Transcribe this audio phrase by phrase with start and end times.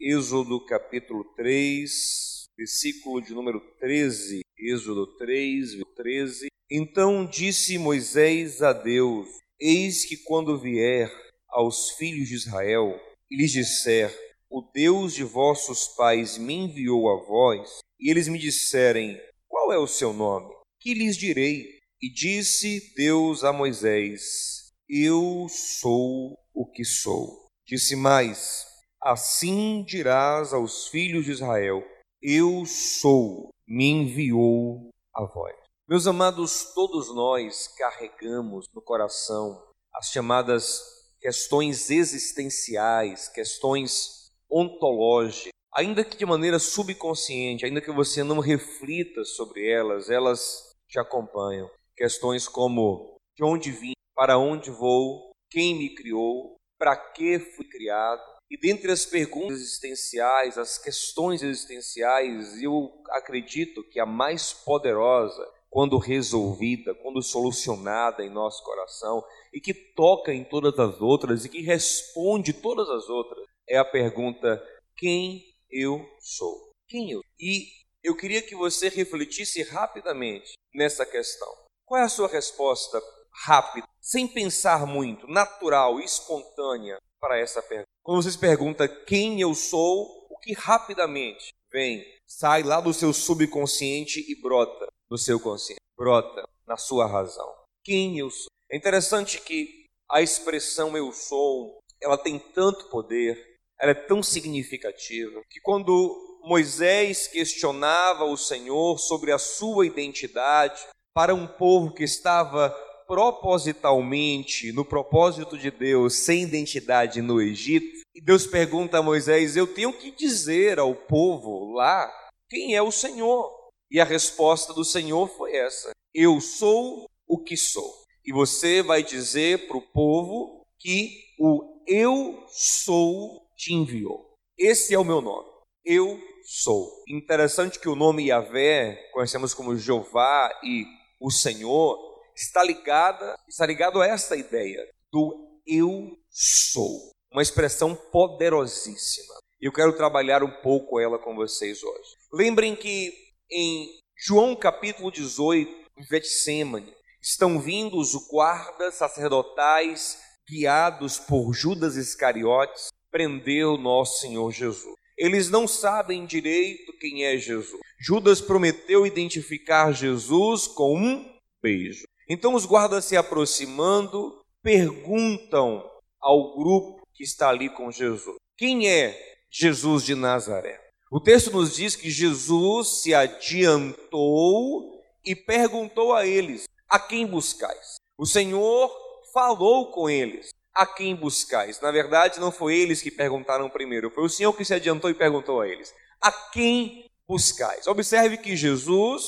[0.00, 4.40] Êxodo capítulo 3, versículo de número 13.
[4.58, 6.46] Êxodo 3, 13.
[6.70, 9.28] Então disse Moisés a Deus:
[9.60, 11.12] Eis que quando vier
[11.46, 12.98] aos filhos de Israel
[13.30, 18.36] e lhes disser: O Deus de vossos pais me enviou a vós, e eles me
[18.36, 19.16] disserem:
[19.48, 20.52] Qual é o seu nome?
[20.80, 21.78] Que lhes direi?
[22.02, 27.46] E disse Deus a Moisés: Eu sou o que sou.
[27.64, 28.66] Disse mais:
[29.00, 31.84] Assim dirás aos filhos de Israel:
[32.20, 35.54] Eu sou, me enviou a vós.
[35.88, 39.62] Meus amados, todos nós carregamos no coração
[39.94, 40.82] as chamadas
[41.20, 44.19] questões existenciais, questões
[44.50, 50.98] ontológicas, ainda que de maneira subconsciente, ainda que você não reflita sobre elas, elas te
[50.98, 51.70] acompanham.
[51.96, 58.22] Questões como de onde vim, para onde vou, quem me criou, para que fui criado.
[58.50, 65.98] E dentre as perguntas existenciais, as questões existenciais, eu acredito que a mais poderosa, quando
[65.98, 69.22] resolvida, quando solucionada em nosso coração,
[69.52, 73.84] e que toca em todas as outras e que responde todas as outras, é a
[73.84, 74.62] pergunta:
[74.96, 76.72] quem eu sou?
[76.88, 77.22] Quem eu?
[77.38, 77.68] E
[78.02, 81.48] eu queria que você refletisse rapidamente nessa questão.
[81.86, 83.00] Qual é a sua resposta
[83.32, 87.88] rápida, sem pensar muito, natural, espontânea para essa pergunta?
[88.02, 93.12] Quando você se pergunta quem eu sou, o que rapidamente vem, sai lá do seu
[93.12, 97.52] subconsciente e brota no seu consciente, brota na sua razão.
[97.84, 98.50] Quem eu sou?
[98.70, 103.49] É interessante que a expressão eu sou, ela tem tanto poder,
[103.80, 110.80] ela é tão significativa, que quando Moisés questionava o Senhor sobre a sua identidade
[111.14, 112.70] para um povo que estava
[113.06, 119.66] propositalmente no propósito de Deus sem identidade no Egito, e Deus pergunta a Moisés: Eu
[119.66, 122.10] tenho que dizer ao povo lá
[122.48, 123.50] quem é o Senhor.
[123.90, 129.02] E a resposta do Senhor foi essa: Eu sou o que sou e você vai
[129.02, 134.38] dizer para o povo que o Eu sou te enviou.
[134.58, 135.48] Esse é o meu nome.
[135.84, 136.90] Eu sou.
[137.06, 140.84] Interessante que o nome Yahvé, conhecemos como Jeová e
[141.20, 141.98] o Senhor,
[142.34, 144.80] está ligada, está ligado a esta ideia
[145.12, 147.12] do eu sou.
[147.30, 149.34] Uma expressão poderosíssima.
[149.60, 152.16] Eu quero trabalhar um pouco ela com vocês hoje.
[152.32, 153.12] Lembrem que
[153.50, 155.70] em João capítulo 18,
[156.10, 164.94] Getsemane, estão vindo os guardas sacerdotais, guiados por Judas Iscariotes, prender o nosso Senhor Jesus.
[165.16, 167.80] Eles não sabem direito quem é Jesus.
[167.98, 172.04] Judas prometeu identificar Jesus com um beijo.
[172.28, 175.84] Então os guardas se aproximando, perguntam
[176.20, 179.18] ao grupo que está ali com Jesus: Quem é
[179.50, 180.80] Jesus de Nazaré?
[181.10, 187.96] O texto nos diz que Jesus se adiantou e perguntou a eles: a quem buscais?
[188.16, 188.90] O Senhor
[189.32, 190.50] falou com eles.
[190.74, 191.80] A quem buscais?
[191.80, 195.14] Na verdade, não foi eles que perguntaram primeiro, foi o Senhor que se adiantou e
[195.14, 197.86] perguntou a eles: A quem buscais?
[197.86, 199.22] Observe que Jesus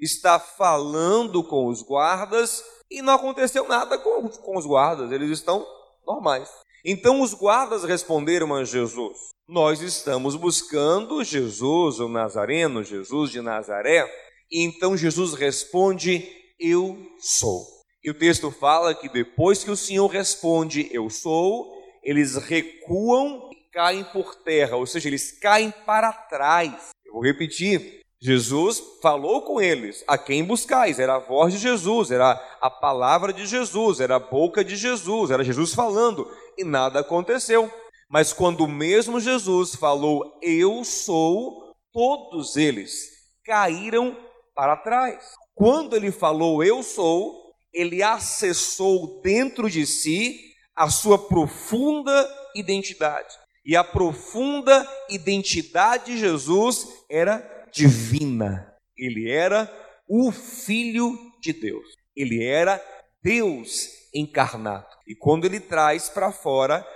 [0.00, 5.66] está falando com os guardas e não aconteceu nada com, com os guardas, eles estão
[6.06, 6.48] normais.
[6.84, 9.16] Então os guardas responderam a Jesus:
[9.48, 14.08] Nós estamos buscando Jesus, o Nazareno, Jesus de Nazaré.
[14.50, 17.77] E então Jesus responde: eu sou.
[18.08, 21.70] E o texto fala que depois que o Senhor responde, eu sou,
[22.02, 26.88] eles recuam e caem por terra, ou seja, eles caem para trás.
[27.04, 28.00] Eu vou repetir.
[28.18, 30.98] Jesus falou com eles: A quem buscais?
[30.98, 32.30] Era a voz de Jesus, era
[32.62, 36.26] a palavra de Jesus, era a boca de Jesus, era Jesus falando,
[36.56, 37.70] e nada aconteceu.
[38.08, 43.06] Mas quando o mesmo Jesus falou: Eu sou, todos eles
[43.44, 44.16] caíram
[44.54, 45.34] para trás.
[45.54, 50.40] Quando ele falou eu sou, ele acessou dentro de si
[50.74, 53.34] a sua profunda identidade.
[53.64, 58.74] E a profunda identidade de Jesus era divina.
[58.96, 59.70] Ele era
[60.08, 61.86] o Filho de Deus.
[62.16, 62.82] Ele era
[63.22, 64.86] Deus encarnado.
[65.06, 66.86] E quando ele traz para fora,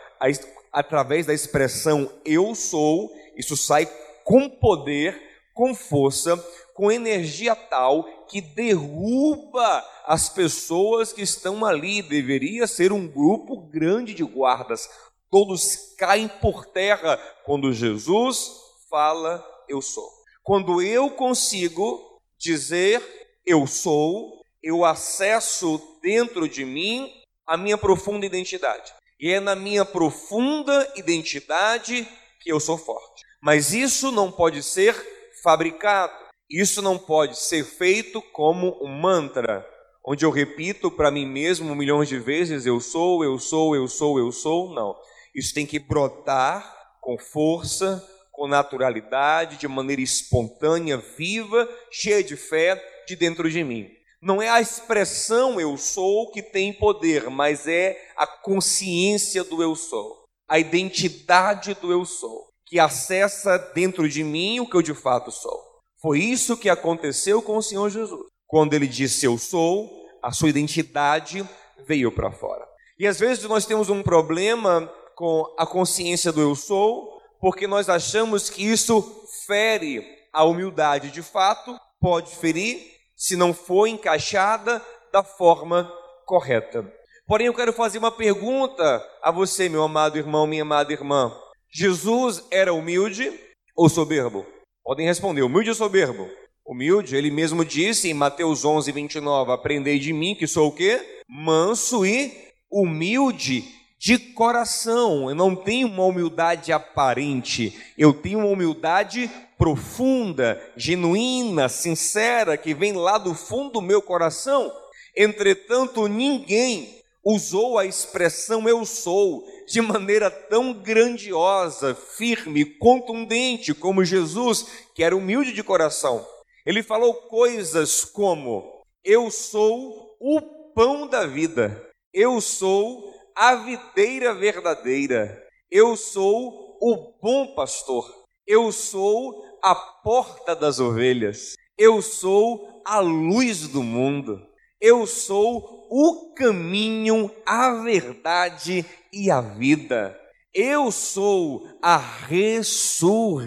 [0.73, 3.87] através da expressão eu sou, isso sai
[4.25, 5.21] com poder,
[5.55, 6.37] com força,
[6.75, 12.01] com energia tal que derruba as pessoas que estão ali.
[12.01, 14.89] Deveria ser um grupo grande de guardas.
[15.31, 18.51] todos caem por terra quando Jesus
[18.89, 20.09] fala eu sou.
[20.43, 23.03] Quando eu consigo dizer
[23.45, 27.13] eu sou, eu acesso dentro de mim
[27.47, 28.93] a minha profunda identidade.
[29.21, 32.09] E é na minha profunda identidade
[32.41, 33.25] que eu sou forte.
[33.43, 34.95] Mas isso não pode ser
[35.43, 36.22] fabricado.
[36.53, 39.67] Isso não pode ser feito como um mantra,
[40.05, 44.19] onde eu repito para mim mesmo milhões de vezes: eu sou, eu sou, eu sou,
[44.19, 44.75] eu sou.
[44.75, 44.95] Não.
[45.35, 52.79] Isso tem que brotar com força, com naturalidade, de maneira espontânea, viva, cheia de fé
[53.09, 53.89] de dentro de mim.
[54.21, 59.75] Não é a expressão eu sou que tem poder, mas é a consciência do eu
[59.75, 64.95] sou, a identidade do eu sou, que acessa dentro de mim o que eu de
[64.95, 65.72] fato sou.
[66.03, 68.27] Foi isso que aconteceu com o Senhor Jesus.
[68.49, 69.89] Quando ele disse eu sou,
[70.21, 71.49] a sua identidade
[71.87, 72.67] veio para fora.
[72.99, 77.89] E às vezes nós temos um problema com a consciência do eu sou, porque nós
[77.89, 82.81] achamos que isso fere a humildade de fato, pode ferir
[83.17, 85.89] se não for encaixada da forma
[86.27, 86.93] correta.
[87.27, 91.33] Porém, eu quero fazer uma pergunta a você, meu amado irmão, minha amada irmã.
[91.71, 93.33] Jesus era humilde
[93.77, 94.45] ou soberbo?
[94.85, 96.29] Podem responder, humilde ou soberbo?
[96.67, 101.01] Humilde, ele mesmo disse em Mateus 11, 29, aprendei de mim que sou o quê?
[101.29, 102.33] Manso e
[102.71, 103.65] humilde
[103.97, 105.31] de coração.
[105.31, 112.93] Eu não tenho uma humildade aparente, eu tenho uma humildade profunda, genuína, sincera, que vem
[112.93, 114.73] lá do fundo do meu coração.
[115.17, 124.67] Entretanto, ninguém usou a expressão eu sou de maneira tão grandiosa, firme, contundente como Jesus,
[124.95, 126.27] que era humilde de coração.
[126.67, 130.41] Ele falou coisas como: Eu sou o
[130.75, 135.43] pão da vida, eu sou a videira verdadeira.
[135.71, 138.05] Eu sou o bom pastor.
[138.47, 141.55] Eu sou a porta das ovelhas.
[141.79, 144.47] Eu sou a luz do mundo.
[144.83, 150.21] Eu sou o caminho, a verdade e a vida.
[150.53, 153.41] Eu sou a ressurreição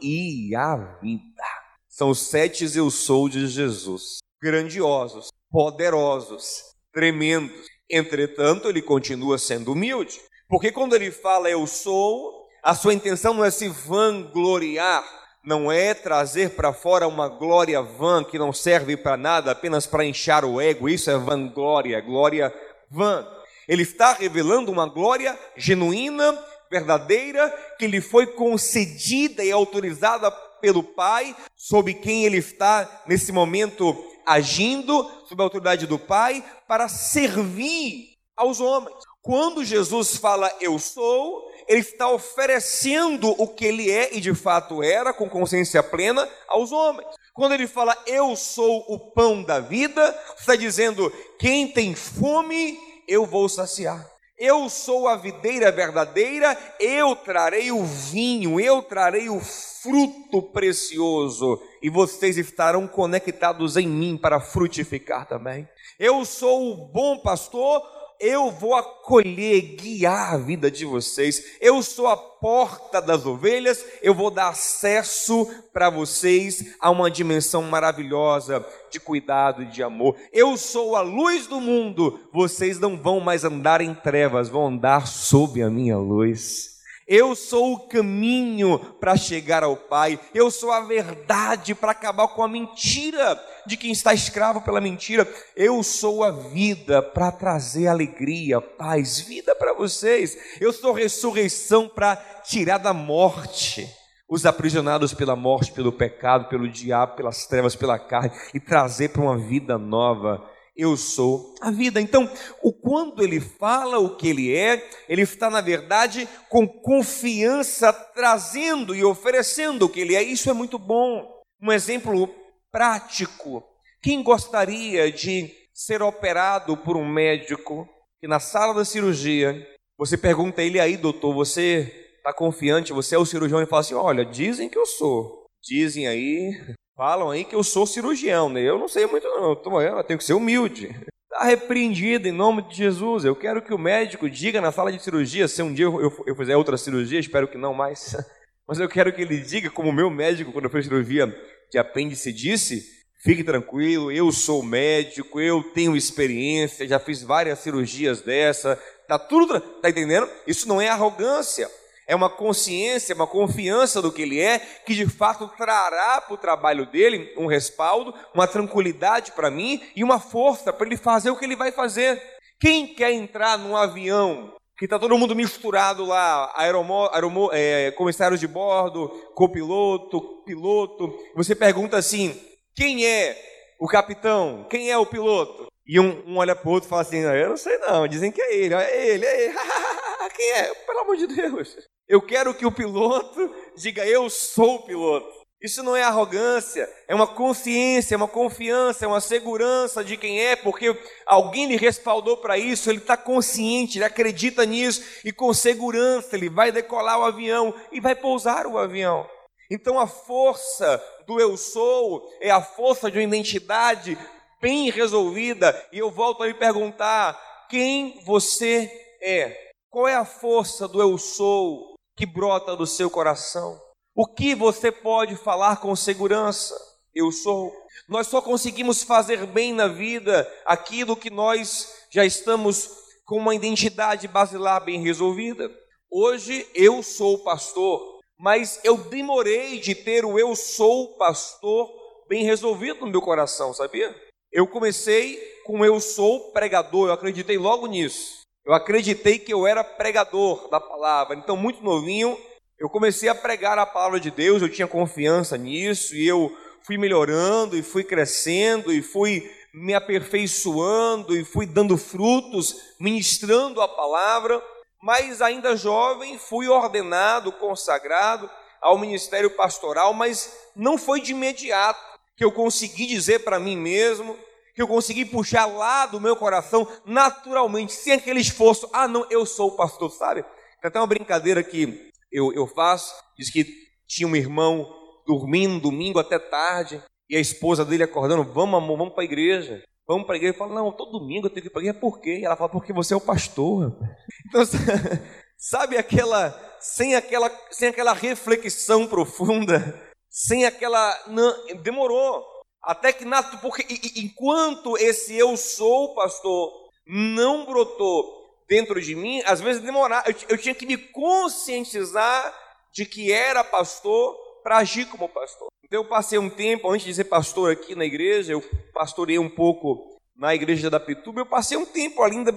[0.00, 1.42] e a vida.
[1.88, 4.18] São os sete eu sou de Jesus.
[4.40, 6.62] Grandiosos, poderosos,
[6.92, 13.32] tremendos, Entretanto, ele continua sendo humilde, porque quando ele fala eu sou, a sua intenção
[13.32, 15.04] não é se vangloriar,
[15.46, 20.04] não é trazer para fora uma glória vã que não serve para nada, apenas para
[20.04, 22.52] inchar o ego, isso é vanglória, glória
[22.90, 23.24] vã.
[23.68, 26.36] Ele está revelando uma glória genuína,
[26.68, 27.48] verdadeira,
[27.78, 33.96] que lhe foi concedida e autorizada pelo Pai, sob quem ele está nesse momento
[34.26, 38.96] agindo sob a autoridade do Pai para servir aos homens.
[39.26, 44.84] Quando Jesus fala eu sou, ele está oferecendo o que ele é e de fato
[44.84, 47.08] era, com consciência plena, aos homens.
[47.34, 52.78] Quando ele fala eu sou o pão da vida, está dizendo quem tem fome,
[53.08, 54.08] eu vou saciar.
[54.38, 61.90] Eu sou a videira verdadeira, eu trarei o vinho, eu trarei o fruto precioso, e
[61.90, 65.68] vocês estarão conectados em mim para frutificar também.
[65.98, 67.82] Eu sou o bom pastor,
[68.20, 71.56] eu vou acolher, guiar a vida de vocês.
[71.60, 77.62] Eu sou a porta das ovelhas, eu vou dar acesso para vocês a uma dimensão
[77.62, 80.16] maravilhosa de cuidado e de amor.
[80.32, 85.06] Eu sou a luz do mundo, vocês não vão mais andar em trevas, vão andar
[85.06, 86.75] sob a minha luz.
[87.06, 90.18] Eu sou o caminho para chegar ao Pai.
[90.34, 95.28] Eu sou a verdade para acabar com a mentira de quem está escravo pela mentira.
[95.54, 100.36] Eu sou a vida para trazer alegria, paz, vida para vocês.
[100.60, 103.88] Eu sou ressurreição para tirar da morte
[104.28, 109.22] os aprisionados pela morte, pelo pecado, pelo diabo, pelas trevas, pela carne e trazer para
[109.22, 110.42] uma vida nova
[110.76, 112.00] eu sou a vida.
[112.00, 112.30] Então,
[112.62, 118.94] o quando ele fala o que ele é, ele está na verdade com confiança trazendo
[118.94, 120.22] e oferecendo o que ele é.
[120.22, 121.26] Isso é muito bom.
[121.62, 122.28] Um exemplo
[122.70, 123.64] prático.
[124.02, 127.88] Quem gostaria de ser operado por um médico
[128.20, 129.66] que na sala da cirurgia
[129.98, 132.92] você pergunta a ele aí, doutor, você está confiante?
[132.92, 135.46] Você é o cirurgião e fala assim: olha, dizem que eu sou.
[135.62, 138.62] Dizem aí, Falam aí que eu sou cirurgião, né?
[138.62, 139.80] Eu não sei muito, não.
[139.80, 140.86] Eu tenho que ser humilde.
[141.30, 143.24] Está repreendido em nome de Jesus.
[143.24, 146.24] Eu quero que o médico diga na sala de cirurgia, se um dia eu, eu,
[146.26, 148.16] eu fizer outra cirurgia, espero que não mais.
[148.66, 151.26] Mas eu quero que ele diga, como o meu médico, quando eu fiz cirurgia
[151.70, 152.84] de apêndice, disse:
[153.22, 158.76] fique tranquilo, eu sou médico, eu tenho experiência, já fiz várias cirurgias dessa,
[159.06, 160.28] Tá tudo, tá entendendo?
[160.46, 161.70] Isso não é arrogância.
[162.06, 166.38] É uma consciência, uma confiança do que ele é, que de fato trará para o
[166.38, 171.36] trabalho dele um respaldo, uma tranquilidade para mim e uma força para ele fazer o
[171.36, 172.22] que ele vai fazer.
[172.60, 178.38] Quem quer entrar num avião que está todo mundo misturado lá, aeromo, aeromo, é, comissários
[178.38, 182.40] de bordo, copiloto, piloto, você pergunta assim:
[182.74, 183.36] quem é
[183.80, 184.66] o capitão?
[184.70, 185.66] Quem é o piloto?
[185.86, 188.30] E um, um olha para o outro e fala assim: eu não sei não, dizem
[188.30, 189.58] que é ele, é ele, é ele.
[190.36, 190.74] quem é?
[190.74, 191.76] Pelo amor de Deus.
[192.08, 195.36] Eu quero que o piloto diga: Eu sou o piloto.
[195.60, 200.38] Isso não é arrogância, é uma consciência, é uma confiança, é uma segurança de quem
[200.38, 200.94] é, porque
[201.26, 206.50] alguém lhe respaldou para isso, ele está consciente, ele acredita nisso, e com segurança ele
[206.50, 209.26] vai decolar o avião e vai pousar o avião.
[209.70, 214.16] Então a força do eu sou é a força de uma identidade
[214.60, 218.90] bem resolvida, e eu volto a me perguntar: quem você
[219.22, 219.56] é?
[219.90, 223.78] Qual é a força do eu sou que brota do seu coração.
[224.14, 226.74] O que você pode falar com segurança?
[227.14, 227.72] Eu sou.
[228.08, 232.90] Nós só conseguimos fazer bem na vida aquilo que nós já estamos
[233.26, 235.70] com uma identidade basilar bem resolvida.
[236.10, 241.90] Hoje eu sou pastor, mas eu demorei de ter o eu sou pastor
[242.28, 244.14] bem resolvido no meu coração, sabia?
[244.50, 248.45] Eu comecei com eu sou pregador, eu acreditei logo nisso.
[248.66, 251.36] Eu acreditei que eu era pregador da palavra.
[251.36, 252.36] Então, muito novinho,
[252.76, 256.98] eu comecei a pregar a palavra de Deus, eu tinha confiança nisso e eu fui
[256.98, 264.60] melhorando e fui crescendo e fui me aperfeiçoando e fui dando frutos, ministrando a palavra,
[265.00, 268.50] mas ainda jovem fui ordenado, consagrado
[268.82, 272.00] ao ministério pastoral, mas não foi de imediato
[272.36, 274.36] que eu consegui dizer para mim mesmo,
[274.76, 278.88] que eu consegui puxar lá do meu coração naturalmente, sem aquele esforço.
[278.92, 280.42] Ah, não, eu sou o pastor, sabe?
[280.42, 283.14] Tem até uma brincadeira que eu, eu faço.
[283.38, 283.66] Diz que
[284.06, 284.86] tinha um irmão
[285.26, 289.82] dormindo domingo até tarde e a esposa dele acordando: Vamos, amor, vamos para a igreja.
[290.06, 290.58] Vamos para a igreja.
[290.58, 291.98] Fala: Não, todo domingo eu tenho que ir para a igreja.
[291.98, 292.40] Por quê?
[292.40, 293.96] E ela fala: Porque você é o pastor.
[294.48, 294.62] Então,
[295.58, 301.24] sabe aquela, sem aquela, sem aquela reflexão profunda, sem aquela.
[301.26, 302.44] Não, demorou.
[302.86, 303.24] Até que,
[303.60, 306.72] porque enquanto esse eu sou, pastor,
[307.04, 312.54] não brotou dentro de mim, às vezes demorava, eu, tinha que me conscientizar
[312.92, 315.66] de que era pastor para agir como pastor.
[315.84, 318.62] Então eu passei um tempo, antes de ser pastor aqui na igreja, eu
[318.94, 322.52] pastorei um pouco na igreja da Pituba, eu passei um tempo ali, ainda,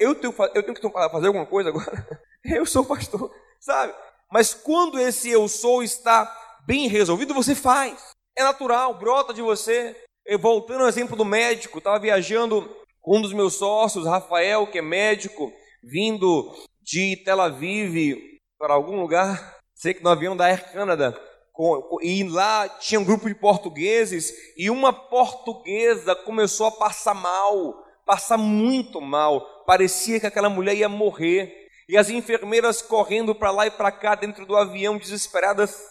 [0.00, 3.94] eu, tenho, eu tenho que fazer alguma coisa agora, eu sou pastor, sabe?
[4.28, 6.26] Mas quando esse eu sou está
[6.66, 8.17] bem resolvido, você faz.
[8.38, 9.96] É natural, brota de você.
[10.24, 14.78] Eu, voltando ao exemplo do médico, estava viajando com um dos meus sócios, Rafael, que
[14.78, 15.52] é médico,
[15.82, 18.16] vindo de Tel Aviv
[18.56, 21.20] para algum lugar, sei que no avião da Air Canada,
[22.00, 28.38] e lá tinha um grupo de portugueses, e uma portuguesa começou a passar mal, passar
[28.38, 33.70] muito mal, parecia que aquela mulher ia morrer, e as enfermeiras correndo para lá e
[33.72, 35.88] para cá dentro do avião, desesperadas,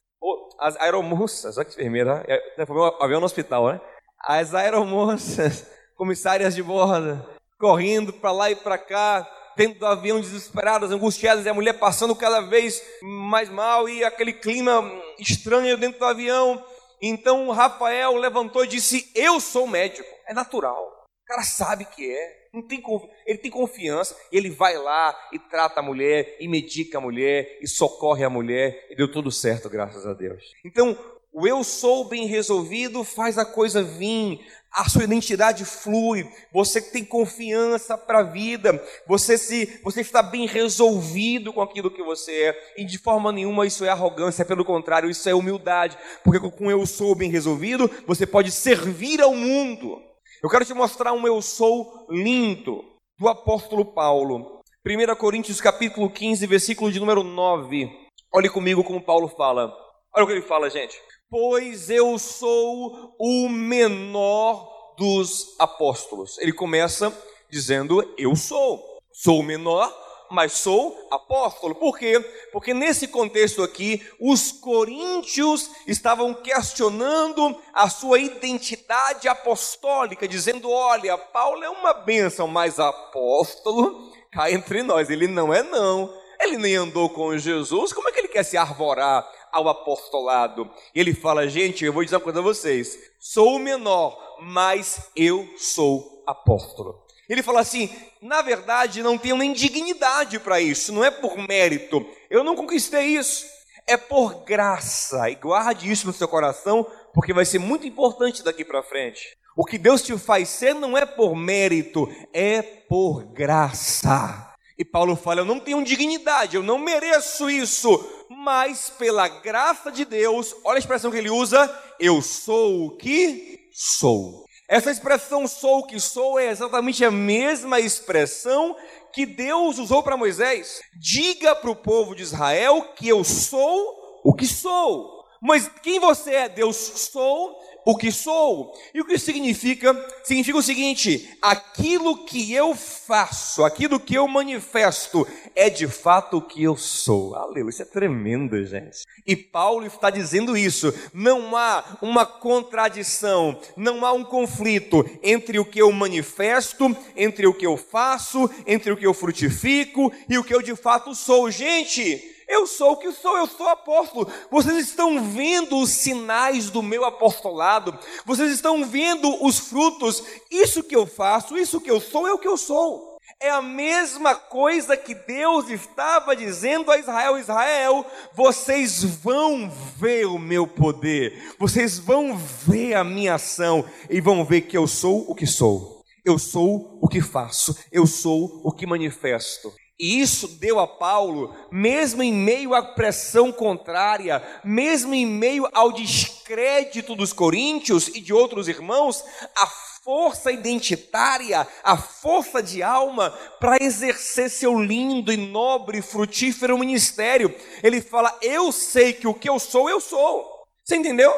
[0.60, 3.82] as aeromoças, olha que enfermeira, é, foi um avião no hospital, né?
[4.20, 7.24] As aeromoças, comissárias de bordo,
[7.60, 12.16] correndo para lá e para cá, dentro do avião, desesperadas, angustiadas, e a mulher passando
[12.16, 14.84] cada vez mais mal, e aquele clima
[15.20, 16.64] estranho dentro do avião.
[17.02, 20.08] Então Rafael levantou e disse: Eu sou médico.
[20.28, 20.97] É natural.
[21.28, 22.48] Cara sabe que é.
[22.54, 22.82] Não tem,
[23.26, 27.68] ele tem confiança, ele vai lá e trata a mulher, e medica a mulher, e
[27.68, 30.44] socorre a mulher, e deu tudo certo, graças a Deus.
[30.66, 30.98] Então,
[31.32, 34.40] o eu sou bem resolvido faz a coisa vir,
[34.72, 40.48] a sua identidade flui, você tem confiança para a vida, você se você está bem
[40.48, 45.10] resolvido com aquilo que você é, e de forma nenhuma isso é arrogância, pelo contrário,
[45.10, 50.02] isso é humildade, porque com eu sou bem resolvido, você pode servir ao mundo.
[50.44, 52.84] Eu quero te mostrar um eu sou lindo
[53.18, 54.62] do apóstolo Paulo.
[54.86, 57.90] 1 Coríntios capítulo 15, versículo de número 9.
[58.32, 59.76] Olhe comigo como Paulo fala.
[60.16, 60.96] Olha o que ele fala, gente.
[61.28, 66.38] Pois eu sou o menor dos apóstolos.
[66.38, 67.12] Ele começa
[67.50, 68.80] dizendo: Eu sou.
[69.12, 69.92] Sou o menor,
[70.30, 71.76] mas sou apóstolo.
[71.76, 72.20] Por quê?
[72.52, 81.64] Porque nesse contexto aqui, os coríntios estavam questionando a sua identidade apostólica, dizendo: olha, Paulo
[81.64, 86.14] é uma bênção, mas apóstolo cá entre nós, ele não é não.
[86.40, 90.70] Ele nem andou com Jesus, como é que ele quer se arvorar ao apostolado?
[90.94, 95.48] Ele fala: gente, eu vou dizer uma coisa a vocês: sou o menor, mas eu
[95.58, 97.07] sou apóstolo.
[97.30, 97.90] Ele fala assim:
[98.22, 103.18] na verdade, não tenho nem dignidade para isso, não é por mérito, eu não conquistei
[103.18, 103.46] isso,
[103.86, 105.30] é por graça.
[105.30, 109.38] E guarde isso no seu coração, porque vai ser muito importante daqui para frente.
[109.56, 114.54] O que Deus te faz ser não é por mérito, é por graça.
[114.78, 117.90] E Paulo fala: Eu não tenho dignidade, eu não mereço isso,
[118.30, 123.68] mas pela graça de Deus, olha a expressão que ele usa: Eu sou o que
[123.74, 124.47] sou.
[124.68, 128.76] Essa expressão sou o que sou é exatamente a mesma expressão
[129.14, 130.82] que Deus usou para Moisés.
[130.94, 135.17] Diga para o povo de Israel que eu sou o que sou.
[135.42, 136.50] Mas quem você é?
[136.50, 138.74] Deus sou o que sou.
[138.94, 139.96] E o que significa?
[140.22, 145.26] Significa o seguinte: aquilo que eu faço, aquilo que eu manifesto,
[145.56, 147.34] é de fato o que eu sou.
[147.34, 149.04] Aleluia, isso é tremendo, gente.
[149.26, 150.94] E Paulo está dizendo isso.
[151.14, 157.54] Não há uma contradição, não há um conflito entre o que eu manifesto, entre o
[157.54, 161.50] que eu faço, entre o que eu frutifico e o que eu de fato sou.
[161.50, 164.32] Gente, eu sou o que sou, eu sou apóstolo.
[164.50, 170.24] Vocês estão vendo os sinais do meu apostolado, vocês estão vendo os frutos.
[170.50, 173.18] Isso que eu faço, isso que eu sou, é o que eu sou.
[173.40, 180.40] É a mesma coisa que Deus estava dizendo a Israel: Israel, vocês vão ver o
[180.40, 185.36] meu poder, vocês vão ver a minha ação e vão ver que eu sou o
[185.36, 186.02] que sou.
[186.26, 189.72] Eu sou o que faço, eu sou o que manifesto.
[190.00, 195.92] E isso deu a Paulo, mesmo em meio à pressão contrária, mesmo em meio ao
[195.92, 199.24] descrédito dos coríntios e de outros irmãos,
[199.56, 199.66] a
[200.04, 207.54] força identitária, a força de alma para exercer seu lindo e nobre e frutífero ministério.
[207.82, 210.66] Ele fala: Eu sei que o que eu sou, eu sou.
[210.86, 211.34] Você entendeu?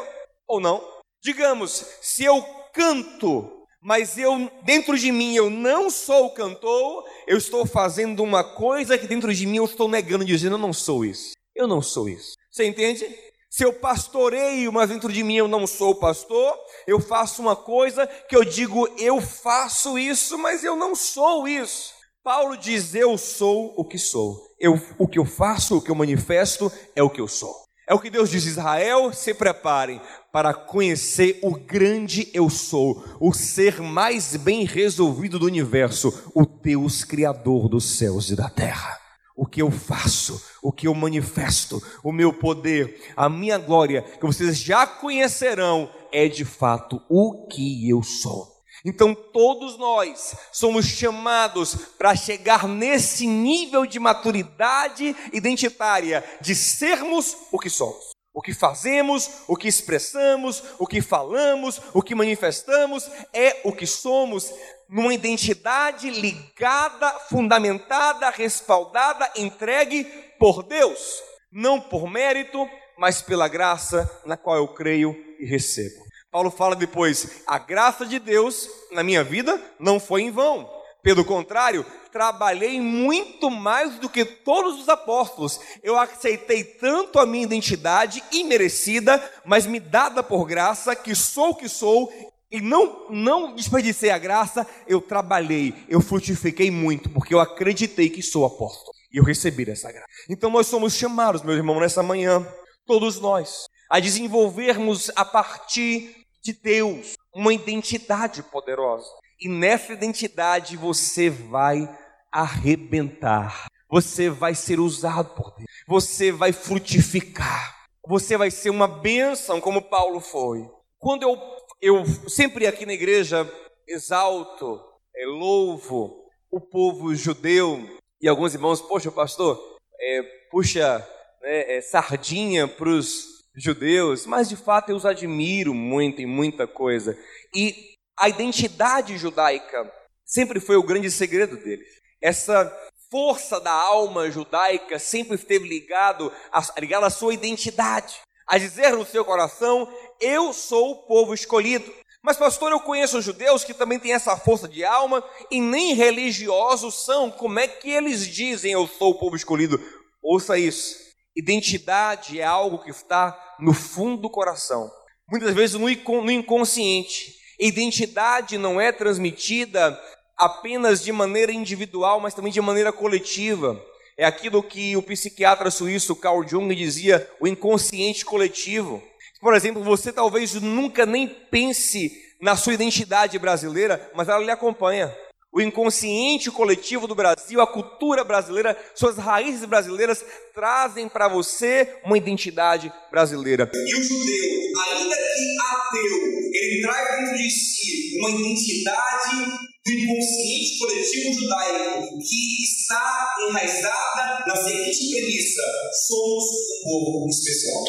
[0.46, 0.86] Ou não?
[1.22, 2.42] Digamos, se eu
[2.74, 8.98] canto mas eu dentro de mim eu não sou cantor, eu estou fazendo uma coisa
[8.98, 11.32] que dentro de mim eu estou negando, dizendo eu não sou isso.
[11.54, 12.34] Eu não sou isso.
[12.50, 13.06] Você entende?
[13.50, 18.06] Se eu pastoreio, mas dentro de mim eu não sou pastor, eu faço uma coisa
[18.06, 21.92] que eu digo eu faço isso, mas eu não sou isso.
[22.22, 24.38] Paulo diz eu sou o que sou.
[24.58, 27.54] Eu, o que eu faço, o que eu manifesto é o que eu sou.
[27.90, 30.00] É o que Deus diz: Israel, se preparem
[30.32, 37.02] para conhecer o grande eu sou, o ser mais bem resolvido do universo, o Deus
[37.02, 38.96] Criador dos céus e da terra.
[39.36, 44.24] O que eu faço, o que eu manifesto, o meu poder, a minha glória, que
[44.24, 48.49] vocês já conhecerão, é de fato o que eu sou.
[48.84, 57.58] Então todos nós somos chamados para chegar nesse nível de maturidade identitária, de sermos o
[57.58, 58.10] que somos.
[58.32, 63.86] O que fazemos, o que expressamos, o que falamos, o que manifestamos é o que
[63.86, 64.52] somos,
[64.88, 70.04] numa identidade ligada, fundamentada, respaldada, entregue
[70.38, 76.09] por Deus, não por mérito, mas pela graça na qual eu creio e recebo.
[76.30, 80.68] Paulo fala depois: a graça de Deus na minha vida não foi em vão.
[81.02, 85.58] Pelo contrário, trabalhei muito mais do que todos os apóstolos.
[85.82, 91.54] Eu aceitei tanto a minha identidade imerecida, mas me dada por graça, que sou o
[91.54, 92.12] que sou,
[92.50, 98.22] e não, não desperdicei a graça, eu trabalhei, eu frutifiquei muito, porque eu acreditei que
[98.22, 98.92] sou apóstolo.
[99.12, 100.06] E eu recebi essa graça.
[100.28, 102.46] Então nós somos chamados, meu irmão, nessa manhã,
[102.86, 109.08] todos nós, a desenvolvermos a partir de Deus, uma identidade poderosa.
[109.40, 111.88] E nessa identidade você vai
[112.30, 113.66] arrebentar.
[113.88, 115.68] Você vai ser usado por Deus.
[115.88, 117.80] Você vai frutificar.
[118.06, 120.68] Você vai ser uma bênção, como Paulo foi.
[120.98, 121.38] Quando eu,
[121.80, 123.50] eu sempre aqui na igreja
[123.86, 124.80] exalto,
[125.16, 127.88] é, louvo o povo judeu,
[128.20, 129.58] e alguns irmãos, poxa, pastor,
[129.98, 130.98] é, puxa
[131.40, 136.66] né, é, sardinha para os judeus, mas de fato eu os admiro muito em muita
[136.66, 137.16] coisa.
[137.54, 139.92] E a identidade judaica
[140.24, 141.86] sempre foi o grande segredo deles.
[142.20, 142.70] Essa
[143.10, 146.62] força da alma judaica sempre esteve ligado a,
[147.06, 151.92] à sua identidade, a dizer no seu coração: eu sou o povo escolhido.
[152.22, 157.06] Mas, pastor, eu conheço judeus que também têm essa força de alma e nem religiosos
[157.06, 157.30] são.
[157.30, 159.80] Como é que eles dizem eu sou o povo escolhido?
[160.22, 161.09] Ouça isso.
[161.36, 164.90] Identidade é algo que está no fundo do coração,
[165.30, 165.88] muitas vezes no
[166.30, 167.34] inconsciente.
[167.58, 169.98] Identidade não é transmitida
[170.36, 173.80] apenas de maneira individual, mas também de maneira coletiva.
[174.16, 179.02] É aquilo que o psiquiatra suíço Carl Jung dizia, o inconsciente coletivo.
[179.40, 185.14] Por exemplo, você talvez nunca nem pense na sua identidade brasileira, mas ela lhe acompanha.
[185.52, 192.16] O inconsciente coletivo do Brasil, a cultura brasileira, suas raízes brasileiras trazem para você uma
[192.16, 193.70] identidade brasileira.
[193.74, 194.50] E o judeu,
[194.86, 196.18] ainda que ateu,
[196.52, 204.54] ele traz dentro de si uma identidade do inconsciente coletivo judaico que está enraizada na
[204.54, 205.62] seguinte premissa:
[206.06, 207.84] somos um povo especial,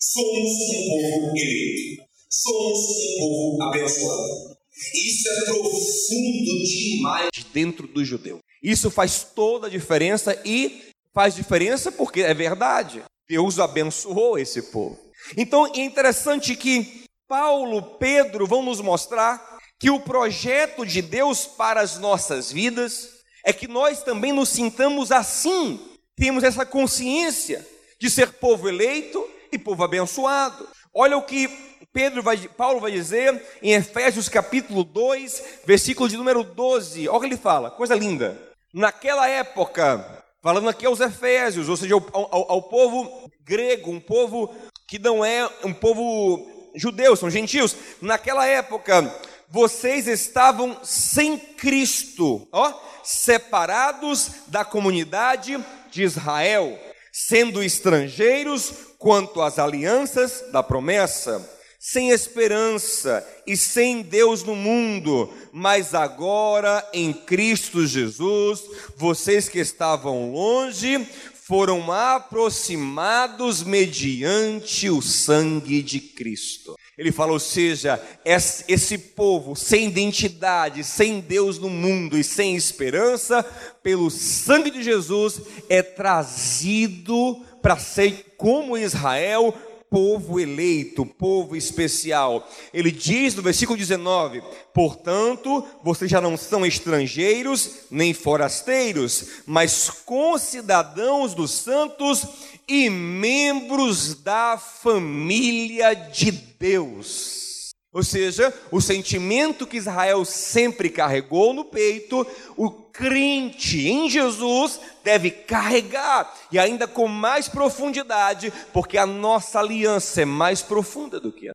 [0.00, 4.53] somos um povo eleito, somos um povo abençoado.
[4.94, 8.40] Isso é profundo demais dentro do judeu.
[8.62, 10.82] Isso faz toda a diferença e
[11.12, 13.02] faz diferença porque é verdade.
[13.28, 14.98] Deus abençoou esse povo.
[15.36, 21.80] Então é interessante que Paulo, Pedro vão nos mostrar que o projeto de Deus para
[21.80, 23.08] as nossas vidas
[23.44, 25.80] é que nós também nos sintamos assim,
[26.16, 27.66] temos essa consciência
[28.00, 30.66] de ser povo eleito e povo abençoado.
[30.92, 31.48] Olha o que
[31.94, 37.08] Pedro vai, Paulo vai dizer em Efésios capítulo 2, versículo de número 12.
[37.08, 38.36] Olha o que ele fala, coisa linda.
[38.72, 44.52] Naquela época, falando aqui aos Efésios, ou seja, ao, ao, ao povo grego, um povo
[44.88, 47.76] que não é um povo judeu, são gentios.
[48.02, 49.14] Naquela época,
[49.48, 52.72] vocês estavam sem Cristo, ó,
[53.04, 56.76] separados da comunidade de Israel,
[57.12, 61.53] sendo estrangeiros quanto às alianças da promessa
[61.86, 68.62] sem esperança e sem Deus no mundo, mas agora em Cristo Jesus,
[68.96, 71.06] vocês que estavam longe
[71.42, 76.74] foram aproximados mediante o sangue de Cristo.
[76.96, 83.42] Ele fala, ou seja, esse povo sem identidade, sem Deus no mundo e sem esperança,
[83.82, 89.54] pelo sangue de Jesus é trazido para ser como Israel,
[89.94, 92.50] povo eleito, povo especial.
[92.72, 94.42] Ele diz no versículo 19:
[94.74, 102.26] Portanto, vocês já não são estrangeiros nem forasteiros, mas concidadãos dos santos
[102.66, 107.70] e membros da família de Deus.
[107.92, 112.26] Ou seja, o sentimento que Israel sempre carregou no peito,
[112.56, 120.22] o crente em Jesus deve carregar, e ainda com mais profundidade, porque a nossa aliança
[120.22, 121.52] é mais profunda do que a.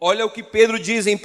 [0.00, 1.20] Olha o que Pedro diz em 1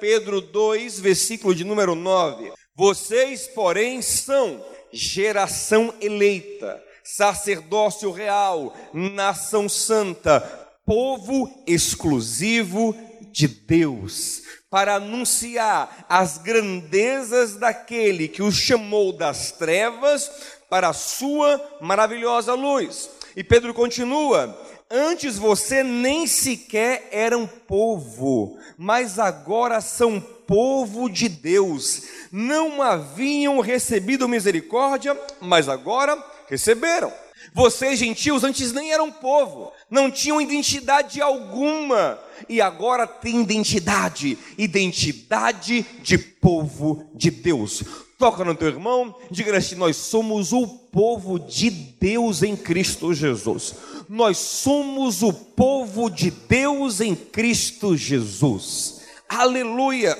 [0.00, 10.40] Pedro 2, versículo de número 9: Vocês, porém, são geração eleita, sacerdócio real, nação santa,
[10.84, 12.96] povo exclusivo
[13.30, 20.30] de Deus, para anunciar as grandezas daquele que o chamou das trevas
[20.68, 23.08] para a sua maravilhosa luz.
[23.36, 24.58] E Pedro continua:
[24.90, 32.02] Antes você nem sequer era um povo, mas agora são povo de Deus.
[32.30, 36.16] Não haviam recebido misericórdia, mas agora
[36.48, 37.12] receberam.
[37.52, 42.18] Vocês, gentios, antes nem eram povo, não tinham identidade alguma,
[42.48, 47.82] e agora têm identidade identidade de povo de Deus.
[48.18, 53.74] Toca no teu irmão, diga assim: nós somos o povo de Deus em Cristo Jesus.
[54.08, 59.02] Nós somos o povo de Deus em Cristo Jesus.
[59.28, 60.16] Aleluia!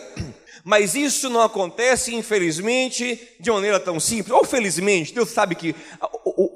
[0.68, 4.34] Mas isso não acontece, infelizmente, de maneira tão simples.
[4.36, 5.76] Ou felizmente, Deus sabe que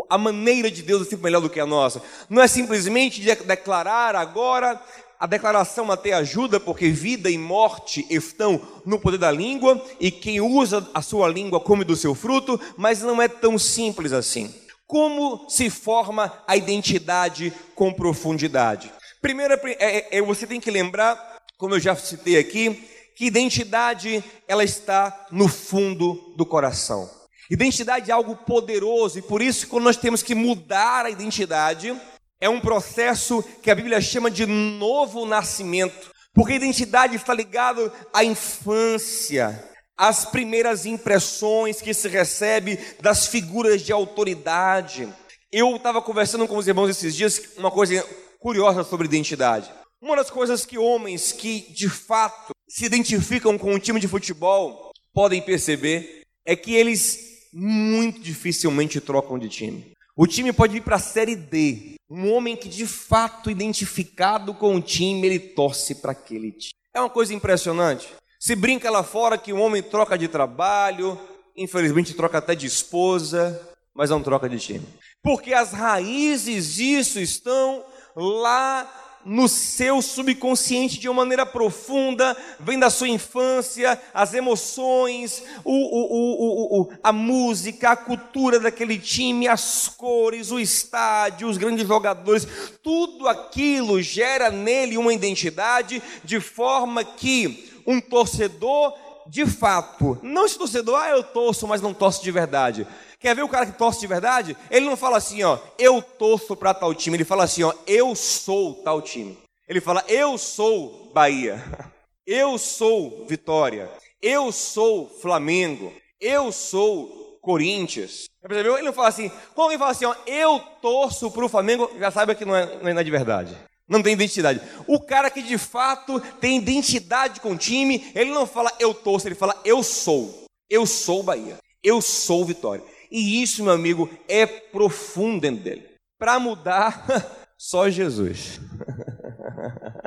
[0.09, 2.03] a, maneira de Deus é sempre melhor do que a nossa.
[2.29, 4.83] Não é simplesmente de declarar agora,
[5.21, 10.41] a declaração até ajuda, porque vida e morte estão no poder da língua, e quem
[10.41, 14.55] usa a sua língua come do seu fruto, mas não é tão simples assim.
[14.87, 18.91] Como se forma a identidade com profundidade?
[19.21, 24.25] Primeiro, é, é, é você tem que lembrar, como eu já citei aqui, que identidade
[24.49, 27.11] ela está no fundo do coração.
[27.51, 31.95] Identidade é algo poderoso e por isso quando nós temos que mudar a identidade,
[32.41, 37.93] é um processo que a Bíblia chama de novo nascimento, porque a identidade está ligada
[38.13, 39.63] à infância,
[39.97, 45.13] às primeiras impressões que se recebe das figuras de autoridade.
[45.53, 48.03] Eu estava conversando com os irmãos esses dias uma coisa
[48.39, 49.71] curiosa sobre identidade.
[50.01, 54.91] Uma das coisas que homens que de fato se identificam com um time de futebol
[55.13, 57.19] podem perceber é que eles
[57.53, 59.93] muito dificilmente trocam de time.
[60.23, 61.95] O time pode ir para a Série D.
[62.11, 66.75] Um homem que de fato identificado com o time, ele torce para aquele time.
[66.93, 68.07] É uma coisa impressionante.
[68.39, 71.19] Se brinca lá fora que um homem troca de trabalho,
[71.57, 74.87] infelizmente troca até de esposa, mas não troca de time.
[75.23, 77.83] Porque as raízes disso estão
[78.15, 85.73] lá no seu subconsciente de uma maneira profunda, vem da sua infância, as emoções, o,
[85.73, 92.47] o, o, a música, a cultura daquele time, as cores, o estádio, os grandes jogadores,
[92.83, 98.95] tudo aquilo gera nele uma identidade de forma que um torcedor,
[99.27, 102.87] de fato, não esse torcedor, ah, eu torço, mas não torço de verdade.
[103.21, 104.57] Quer ver o cara que torce de verdade?
[104.71, 107.19] Ele não fala assim, ó, eu torço para tal time.
[107.19, 109.37] Ele fala assim, ó, eu sou tal time.
[109.69, 111.63] Ele fala, eu sou Bahia.
[112.27, 113.91] Eu sou Vitória.
[114.23, 115.93] Eu sou Flamengo.
[116.21, 118.27] Eu sou Corinthians.
[118.41, 118.75] Percebeu?
[118.77, 119.29] Ele não fala assim.
[119.53, 122.79] Quando alguém fala assim, ó, eu torço para o Flamengo, já sabe que não é,
[122.81, 123.57] não é de verdade.
[123.89, 124.61] Não tem identidade.
[124.87, 129.27] O cara que de fato tem identidade com o time, ele não fala eu torço,
[129.27, 130.45] ele fala eu sou.
[130.69, 131.59] Eu sou Bahia.
[131.83, 132.85] Eu sou Vitória.
[133.11, 135.89] E isso, meu amigo, é profundo dentro dele.
[136.19, 137.07] Para mudar,
[137.59, 138.61] só Jesus.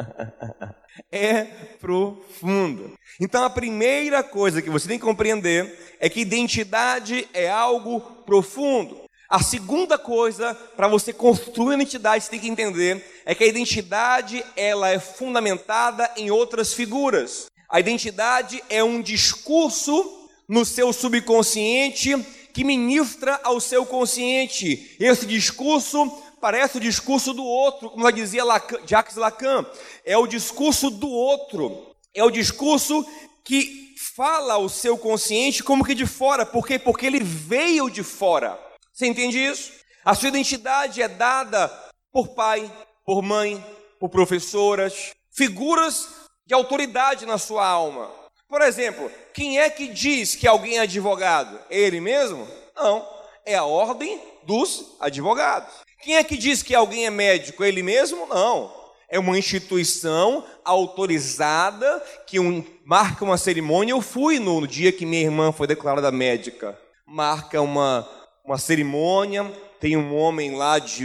[1.12, 1.44] é
[1.80, 2.94] profundo.
[3.20, 9.04] Então a primeira coisa que você tem que compreender é que identidade é algo profundo.
[9.30, 13.48] A segunda coisa para você construir uma identidade, você tem que entender, é que a
[13.48, 17.48] identidade ela é fundamentada em outras figuras.
[17.70, 22.16] A identidade é um discurso no seu subconsciente
[22.54, 24.96] que ministra ao seu consciente.
[25.00, 28.44] Esse discurso parece o discurso do outro, como dizia
[28.86, 29.66] Jacques Lacan,
[30.06, 33.06] é o discurso do outro, é o discurso
[33.44, 36.78] que fala ao seu consciente como que de fora, por quê?
[36.78, 38.60] Porque ele veio de fora.
[38.92, 39.72] Você entende isso?
[40.06, 41.68] A sua identidade é dada
[42.12, 42.72] por pai,
[43.06, 43.64] por mãe,
[44.00, 46.10] por professoras, figuras
[46.46, 48.12] de autoridade na sua alma.
[48.54, 51.60] Por exemplo, quem é que diz que alguém é advogado?
[51.72, 52.48] Ele mesmo?
[52.76, 53.04] Não,
[53.44, 55.74] é a ordem dos advogados.
[56.04, 57.64] Quem é que diz que alguém é médico?
[57.64, 58.28] Ele mesmo?
[58.28, 58.72] Não.
[59.10, 63.94] É uma instituição autorizada que um, marca uma cerimônia.
[63.94, 66.80] Eu fui no, no dia que minha irmã foi declarada médica.
[67.08, 68.08] Marca uma,
[68.46, 69.52] uma cerimônia,
[69.84, 71.04] tem um homem lá de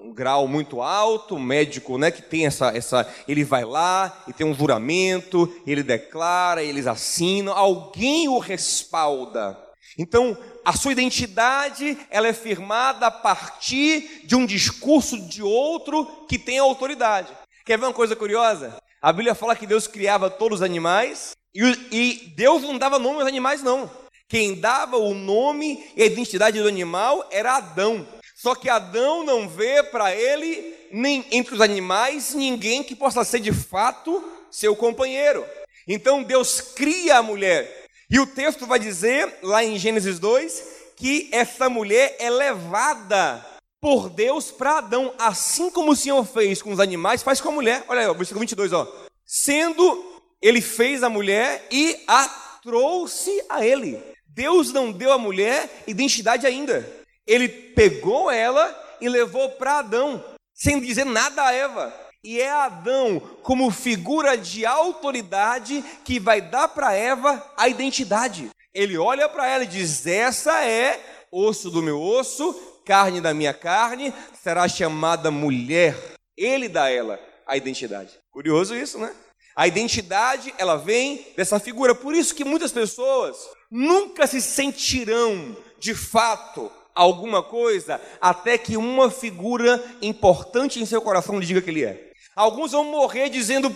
[0.00, 4.46] um grau muito alto, médico, né, que tem essa, essa, ele vai lá e tem
[4.46, 9.58] um juramento, ele declara, eles assinam, alguém o respalda.
[9.98, 16.38] Então, a sua identidade, ela é firmada a partir de um discurso de outro que
[16.38, 17.32] tem autoridade.
[17.64, 18.76] Quer ver uma coisa curiosa?
[19.02, 23.18] A Bíblia fala que Deus criava todos os animais e, e Deus não dava nome
[23.18, 23.90] aos animais, não.
[24.28, 28.06] Quem dava o nome e a identidade do animal era Adão.
[28.34, 33.40] Só que Adão não vê para ele, nem entre os animais, ninguém que possa ser
[33.40, 35.44] de fato seu companheiro.
[35.86, 37.86] Então Deus cria a mulher.
[38.10, 40.64] E o texto vai dizer, lá em Gênesis 2,
[40.96, 43.44] que essa mulher é levada
[43.80, 47.52] por Deus para Adão, assim como o Senhor fez com os animais, faz com a
[47.52, 47.84] mulher.
[47.88, 48.86] Olha aí, versículo 22, ó.
[49.24, 52.28] Sendo ele fez a mulher e a
[52.62, 54.02] trouxe a ele.
[54.36, 56.86] Deus não deu à mulher identidade ainda.
[57.26, 58.70] Ele pegou ela
[59.00, 60.22] e levou para Adão,
[60.52, 61.94] sem dizer nada a Eva.
[62.22, 68.50] E é Adão, como figura de autoridade, que vai dar para Eva a identidade.
[68.74, 71.00] Ele olha para ela e diz: Essa é
[71.32, 72.52] osso do meu osso,
[72.84, 75.96] carne da minha carne, será chamada mulher.
[76.36, 78.10] Ele dá a ela a identidade.
[78.30, 79.14] Curioso isso, né?
[79.54, 81.94] A identidade, ela vem dessa figura.
[81.94, 89.10] Por isso que muitas pessoas nunca se sentirão de fato alguma coisa até que uma
[89.10, 92.10] figura importante em seu coração lhe diga que ele é.
[92.34, 93.74] Alguns vão morrer dizendo,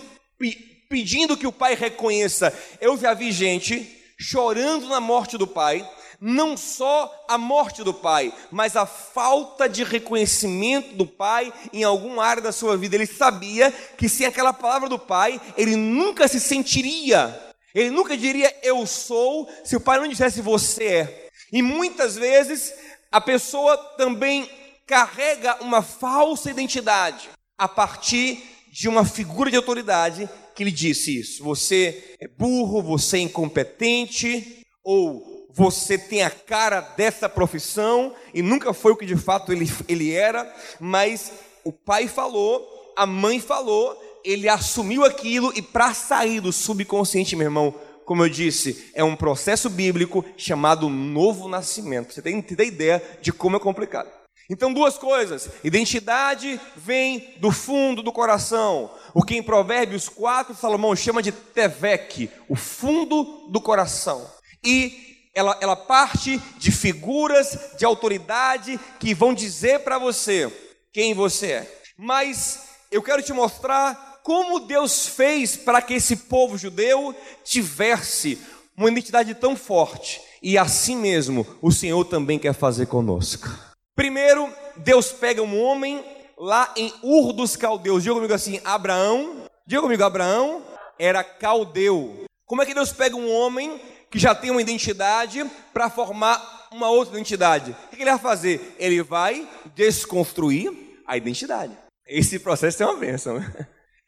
[0.89, 2.53] pedindo que o pai reconheça.
[2.79, 5.87] Eu já vi gente chorando na morte do pai,
[6.19, 12.23] não só a morte do pai, mas a falta de reconhecimento do pai em alguma
[12.23, 12.95] área da sua vida.
[12.95, 18.53] Ele sabia que sem aquela palavra do pai, ele nunca se sentiria, ele nunca diria
[18.63, 21.29] eu sou, se o pai não dissesse você é.
[21.51, 22.73] E muitas vezes
[23.11, 24.49] a pessoa também
[24.85, 31.43] carrega uma falsa identidade a partir de uma figura de autoridade que lhe disse isso.
[31.43, 38.73] Você é burro, você é incompetente, ou você tem a cara dessa profissão e nunca
[38.73, 41.31] foi o que de fato ele, ele era, mas
[41.63, 47.47] o pai falou, a mãe falou, ele assumiu aquilo e para sair do subconsciente, meu
[47.47, 52.13] irmão, como eu disse, é um processo bíblico chamado novo nascimento.
[52.13, 54.09] Você tem que ter ideia de como é complicado.
[54.49, 60.95] Então, duas coisas: identidade vem do fundo do coração, o que em Provérbios 4 Salomão
[60.95, 64.29] chama de tevek, o fundo do coração.
[64.61, 70.51] E ela, ela parte de figuras de autoridade que vão dizer para você
[70.91, 71.81] quem você é.
[71.97, 78.39] Mas eu quero te mostrar como Deus fez para que esse povo judeu tivesse
[78.75, 80.21] uma identidade tão forte.
[80.41, 83.49] E assim mesmo, o Senhor também quer fazer conosco.
[83.95, 86.03] Primeiro, Deus pega um homem
[86.37, 88.03] lá em Ur dos Caldeus.
[88.03, 90.63] Diga comigo assim: Abraão, diga comigo, Abraão
[90.97, 92.25] era caldeu.
[92.45, 93.79] Como é que Deus pega um homem
[94.09, 97.75] que já tem uma identidade para formar uma outra identidade?
[97.91, 98.75] O que ele vai fazer?
[98.79, 100.71] Ele vai desconstruir
[101.05, 101.77] a identidade.
[102.07, 103.39] Esse processo é uma bênção.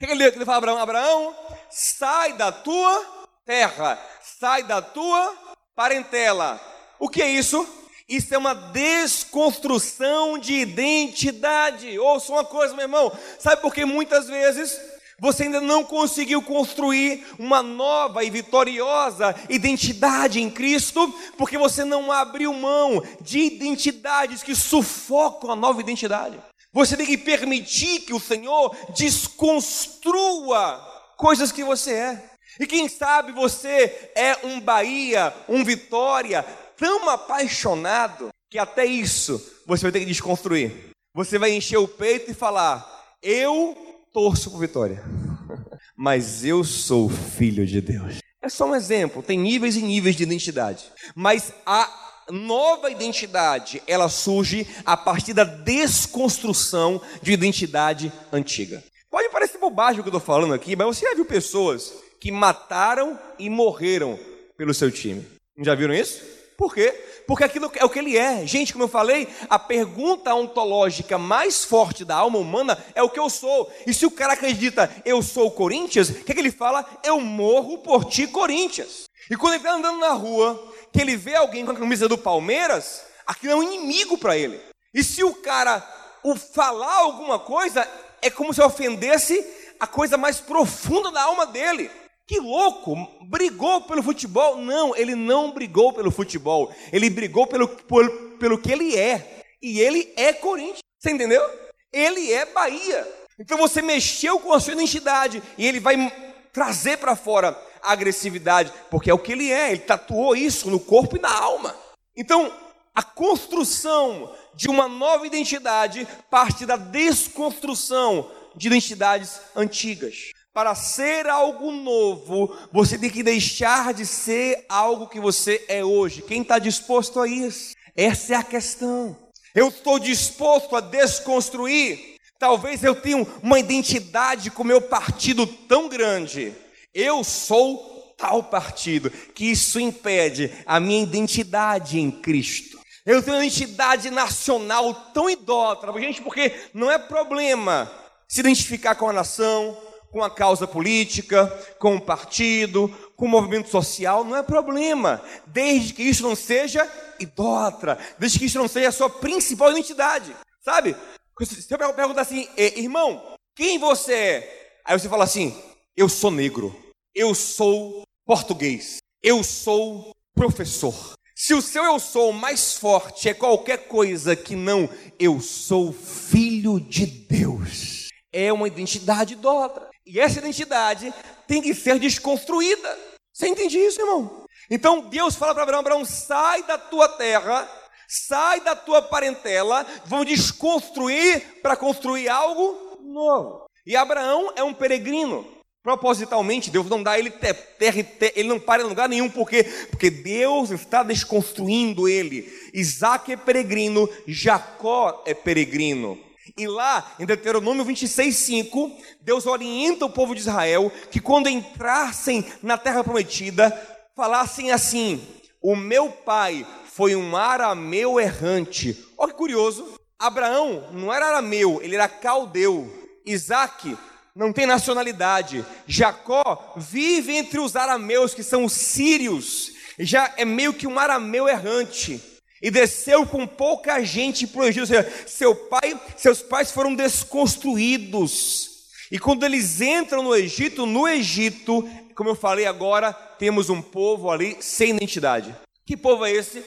[0.04, 0.08] Né?
[0.08, 0.78] O que ele, ele fala Abraão?
[0.78, 1.36] Abraão,
[1.70, 3.06] sai da tua
[3.46, 5.34] terra, sai da tua
[5.76, 6.60] parentela.
[7.00, 7.66] O que é isso?
[8.08, 11.98] Isso é uma desconstrução de identidade.
[11.98, 13.12] Ouça uma coisa, meu irmão.
[13.40, 14.78] Sabe por que muitas vezes
[15.20, 21.14] você ainda não conseguiu construir uma nova e vitoriosa identidade em Cristo?
[21.38, 26.38] Porque você não abriu mão de identidades que sufocam a nova identidade.
[26.74, 30.80] Você tem que permitir que o Senhor desconstrua
[31.16, 32.24] coisas que você é.
[32.60, 36.44] E quem sabe você é um Bahia, um Vitória,
[36.76, 40.92] tão apaixonado que até isso você vai ter que desconstruir.
[41.16, 43.78] Você vai encher o peito e falar: Eu
[44.12, 45.04] torço por Vitória,
[45.96, 48.18] mas eu sou filho de Deus.
[48.42, 54.10] É só um exemplo, tem níveis e níveis de identidade, mas a nova identidade, ela
[54.10, 58.84] surge a partir da desconstrução de identidade antiga.
[59.10, 62.32] Pode parecer bobagem o que eu estou falando aqui, mas você já viu pessoas que
[62.32, 64.18] mataram e morreram
[64.58, 65.26] pelo seu time.
[65.60, 66.22] Já viram isso?
[66.58, 66.92] Por quê?
[67.28, 68.46] Porque aquilo é o que ele é.
[68.46, 73.20] Gente, como eu falei, a pergunta ontológica mais forte da alma humana é o que
[73.20, 73.72] eu sou.
[73.86, 76.86] E se o cara acredita, eu sou Corinthians, o que, é que ele fala?
[77.04, 79.06] Eu morro por ti, Corinthians.
[79.30, 82.18] E quando ele está andando na rua, que ele vê alguém com a camisa do
[82.18, 84.60] Palmeiras, aquilo é um inimigo para ele.
[84.94, 85.82] E se o cara
[86.24, 87.88] o falar alguma coisa,
[88.22, 89.46] é como se ofendesse
[89.80, 91.92] a coisa mais profunda da alma dele.
[92.26, 92.96] Que louco!
[93.28, 94.58] Brigou pelo futebol?
[94.58, 96.74] Não, ele não brigou pelo futebol.
[96.92, 98.10] Ele brigou pelo, por,
[98.40, 99.44] pelo que ele é.
[99.62, 100.80] E ele é Corinthians.
[100.98, 101.44] Você entendeu?
[101.92, 103.06] Ele é Bahia.
[103.38, 106.12] Então você mexeu com a sua identidade e ele vai
[106.54, 107.52] trazer para fora
[107.84, 109.72] agressividade, porque é o que ele é.
[109.72, 111.76] Ele tatuou isso no corpo e na alma.
[112.16, 112.52] Então,
[112.94, 120.32] a construção de uma nova identidade parte da desconstrução de identidades antigas.
[120.54, 126.22] Para ser algo novo, você tem que deixar de ser algo que você é hoje.
[126.22, 127.74] Quem está disposto a isso?
[127.96, 129.18] Essa é a questão.
[129.56, 132.18] Eu estou disposto a desconstruir.
[132.38, 136.54] Talvez eu tenha uma identidade com meu partido tão grande.
[136.94, 142.80] Eu sou tal partido que isso impede a minha identidade em Cristo.
[143.06, 147.92] Eu tenho uma identidade nacional tão idólatra, gente, porque não é problema
[148.28, 149.78] se identificar com a nação,
[150.12, 151.48] com a causa política,
[151.80, 156.90] com o partido, com o movimento social, não é problema, desde que isso não seja
[157.20, 160.96] idólatra, desde que isso não seja a sua principal identidade, sabe?
[161.42, 164.80] Se eu perguntar assim, irmão, quem você é?
[164.86, 165.56] Aí você fala assim,
[165.98, 166.76] eu sou negro,
[167.16, 171.14] eu sou português, eu sou professor.
[171.36, 176.80] Se o seu eu sou mais forte é qualquer coisa que não eu sou filho
[176.80, 179.90] de Deus, é uma identidade idólatra.
[180.06, 181.14] E essa identidade
[181.48, 183.00] tem que ser desconstruída.
[183.32, 184.46] Você entende isso, irmão?
[184.70, 187.70] Então Deus fala para Abraão: Abraão, sai da tua terra,
[188.08, 193.66] sai da tua parentela, vamos desconstruir para construir algo novo.
[193.86, 195.53] E Abraão é um peregrino.
[195.84, 200.72] Propositalmente, Deus não dá ele terra ele não para em lugar nenhum, porque porque Deus
[200.72, 202.50] está desconstruindo ele.
[202.74, 206.18] Isaac é peregrino, Jacó é peregrino.
[206.58, 212.78] E lá, em Deuteronômio 26:5, Deus orienta o povo de Israel que quando entrassem na
[212.78, 213.70] terra prometida,
[214.16, 215.22] falassem assim:
[215.62, 219.06] O meu pai foi um arameu errante.
[219.18, 220.00] Olha que curioso.
[220.18, 222.90] Abraão não era arameu, ele era caldeu.
[223.26, 223.98] Isaac
[224.36, 225.66] não tem nacionalidade.
[225.88, 229.72] Jacó vive entre os arameus, que são os sírios.
[230.00, 232.22] Já é meio que um arameu errante
[232.62, 234.88] e desceu com pouca gente para o Egito.
[234.88, 238.70] Seja, seu pai, seus pais foram desconstruídos.
[239.12, 244.32] E quando eles entram no Egito, no Egito, como eu falei agora, temos um povo
[244.32, 245.56] ali sem identidade.
[245.86, 246.64] Que povo é esse?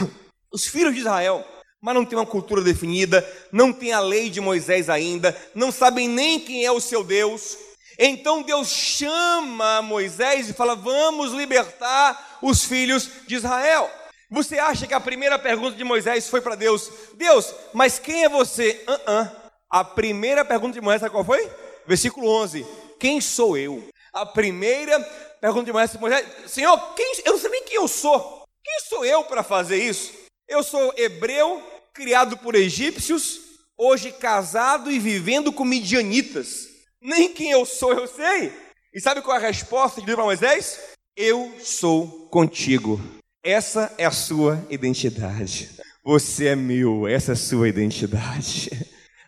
[0.52, 1.44] Os filhos de Israel,
[1.80, 6.08] mas não tem uma cultura definida, não tem a lei de Moisés ainda, não sabem
[6.08, 7.56] nem quem é o seu Deus.
[7.98, 13.90] Então Deus chama Moisés e fala: Vamos libertar os filhos de Israel.
[14.30, 18.28] Você acha que a primeira pergunta de Moisés foi para Deus: Deus, mas quem é
[18.28, 18.82] você?
[18.88, 19.30] Uh -uh.
[19.70, 21.50] A primeira pergunta de Moisés, sabe qual foi?
[21.86, 22.66] Versículo 11:
[22.98, 23.84] Quem sou eu?
[24.12, 24.98] A primeira
[25.40, 28.44] pergunta de Moisés: Senhor, quem, eu não sei nem quem eu sou.
[28.62, 30.19] Quem sou eu para fazer isso?
[30.50, 31.62] Eu sou hebreu,
[31.94, 33.40] criado por egípcios,
[33.78, 36.66] hoje casado e vivendo com midianitas.
[37.00, 38.52] Nem quem eu sou eu sei.
[38.92, 40.80] E sabe qual é a resposta de Deus para Moisés?
[41.16, 43.00] Eu sou contigo.
[43.44, 45.70] Essa é a sua identidade.
[46.04, 48.70] Você é meu, essa é a sua identidade.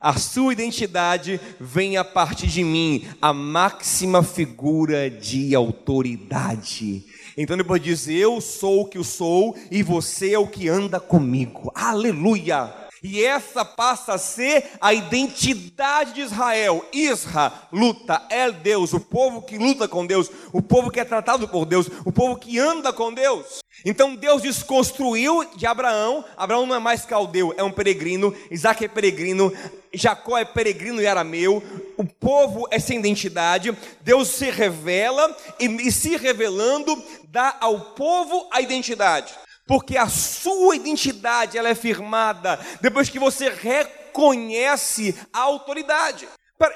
[0.00, 7.04] A sua identidade vem a partir de mim, a máxima figura de autoridade.
[7.36, 11.00] Então depois diz: Eu sou o que eu sou e você é o que anda
[11.00, 11.72] comigo.
[11.74, 12.82] Aleluia!
[13.02, 16.84] E essa passa a ser a identidade de Israel.
[16.92, 21.48] Isra, luta, é Deus, o povo que luta com Deus, o povo que é tratado
[21.48, 23.61] por Deus, o povo que anda com Deus.
[23.84, 26.24] Então Deus desconstruiu de Abraão.
[26.36, 28.34] Abraão não é mais caldeu, é um peregrino.
[28.50, 29.52] Isaac é peregrino.
[29.92, 31.62] Jacó é peregrino e arameu.
[31.96, 33.76] O povo é sem identidade.
[34.00, 39.34] Deus se revela e, e se revelando dá ao povo a identidade
[39.66, 46.28] porque a sua identidade ela é firmada depois que você reconhece a autoridade.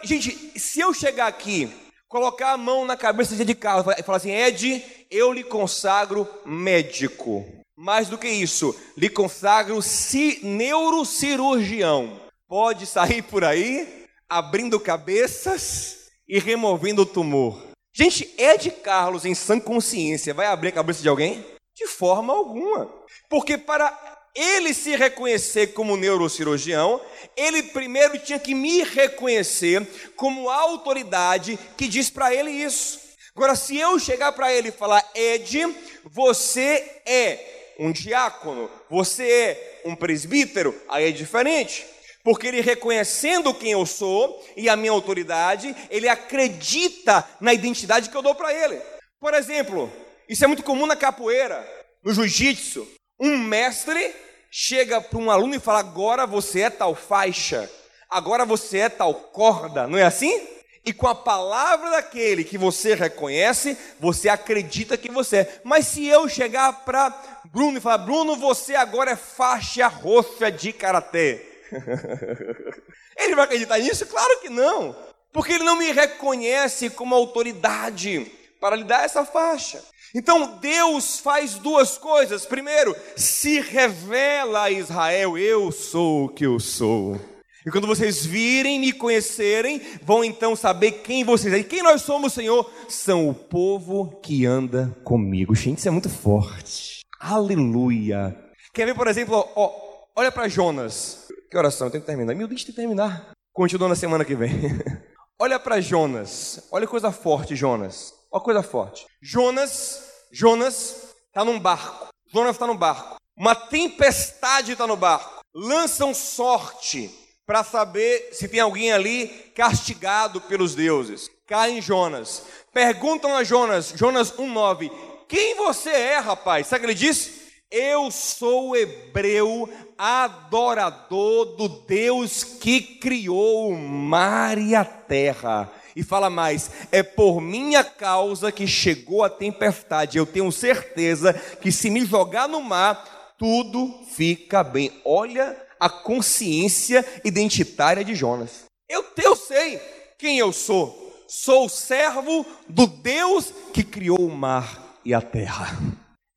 [0.03, 1.71] Gente, se eu chegar aqui,
[2.17, 7.45] colocar a mão na cabeça de Carlos e falar assim, Ed, eu lhe consagro médico.
[7.77, 12.19] Mais do que isso, lhe consagro si, neurocirurgião.
[12.49, 17.63] Pode sair por aí abrindo cabeças e removendo o tumor.
[17.95, 21.45] Gente, Ed Carlos, em sã consciência, vai abrir a cabeça de alguém?
[21.77, 22.91] De forma alguma.
[23.29, 23.91] Porque para
[24.37, 27.01] ele se reconhecer como neurocirurgião,
[27.35, 33.01] ele primeiro tinha que me reconhecer como a autoridade que diz para ele isso.
[33.35, 35.75] Agora, se eu chegar para ele e falar, Ed,
[36.05, 41.85] você é um diácono, você é um presbítero, aí é diferente.
[42.25, 48.17] Porque ele reconhecendo quem eu sou e a minha autoridade, ele acredita na identidade que
[48.17, 48.81] eu dou para ele.
[49.21, 49.93] Por exemplo,
[50.29, 51.65] isso é muito comum na capoeira,
[52.03, 52.89] no jiu-jitsu.
[53.21, 54.15] Um mestre
[54.59, 57.71] chega para um aluno e fala: agora você é tal faixa,
[58.09, 60.49] agora você é tal corda, não é assim?
[60.83, 65.61] E com a palavra daquele que você reconhece, você acredita que você é.
[65.63, 67.11] Mas se eu chegar para
[67.53, 71.45] Bruno e falar: Bruno, você agora é faixa roxa de karatê.
[73.19, 74.07] ele vai acreditar nisso?
[74.07, 74.97] Claro que não.
[75.33, 79.83] Porque ele não me reconhece como autoridade para lhe dar essa faixa.
[80.15, 82.47] Então Deus faz duas coisas.
[82.47, 87.21] Primeiro, se revela a Israel: eu sou o que eu sou.
[87.67, 91.61] E quando vocês virem me conhecerem, vão então saber quem vocês são.
[91.61, 92.71] E quem nós somos, Senhor?
[92.89, 95.53] São o povo que anda comigo.
[95.53, 97.01] Gente, isso é muito forte.
[97.19, 98.37] Aleluia.
[98.73, 99.73] Quer ver, por exemplo, ó,
[100.15, 101.27] olha para Jonas.
[101.51, 102.35] Que oração, eu tenho que terminar.
[102.37, 103.33] Meu Deus, tem que terminar.
[103.53, 104.53] Continua na semana que vem.
[105.37, 106.69] olha para Jonas.
[106.71, 108.15] Olha coisa forte, Jonas.
[108.37, 109.07] Olha coisa forte.
[109.23, 112.09] Jonas, Jonas está num barco.
[112.31, 113.17] Jonas está no barco.
[113.35, 115.41] Uma tempestade está no barco.
[115.55, 117.11] Lançam sorte
[117.47, 121.31] para saber se tem alguém ali castigado pelos deuses.
[121.47, 122.43] Caem Jonas.
[122.75, 124.91] Perguntam a Jonas, Jonas 1,9:
[125.27, 126.67] Quem você é, rapaz?
[126.67, 127.47] Sabe o que ele disse?
[127.71, 129.67] Eu sou hebreu,
[129.97, 135.73] adorador do Deus que criou o mar e a terra.
[135.97, 140.19] E fala mais: é por minha causa que chegou a tempestade.
[140.19, 144.93] Eu tenho certeza que se me jogar no mar, tudo fica bem.
[145.07, 148.67] Olha a consciência identitária de Jonas.
[148.87, 149.81] Eu, eu sei
[150.19, 151.05] quem eu sou.
[151.27, 155.77] Sou servo do Deus que criou o mar e a terra.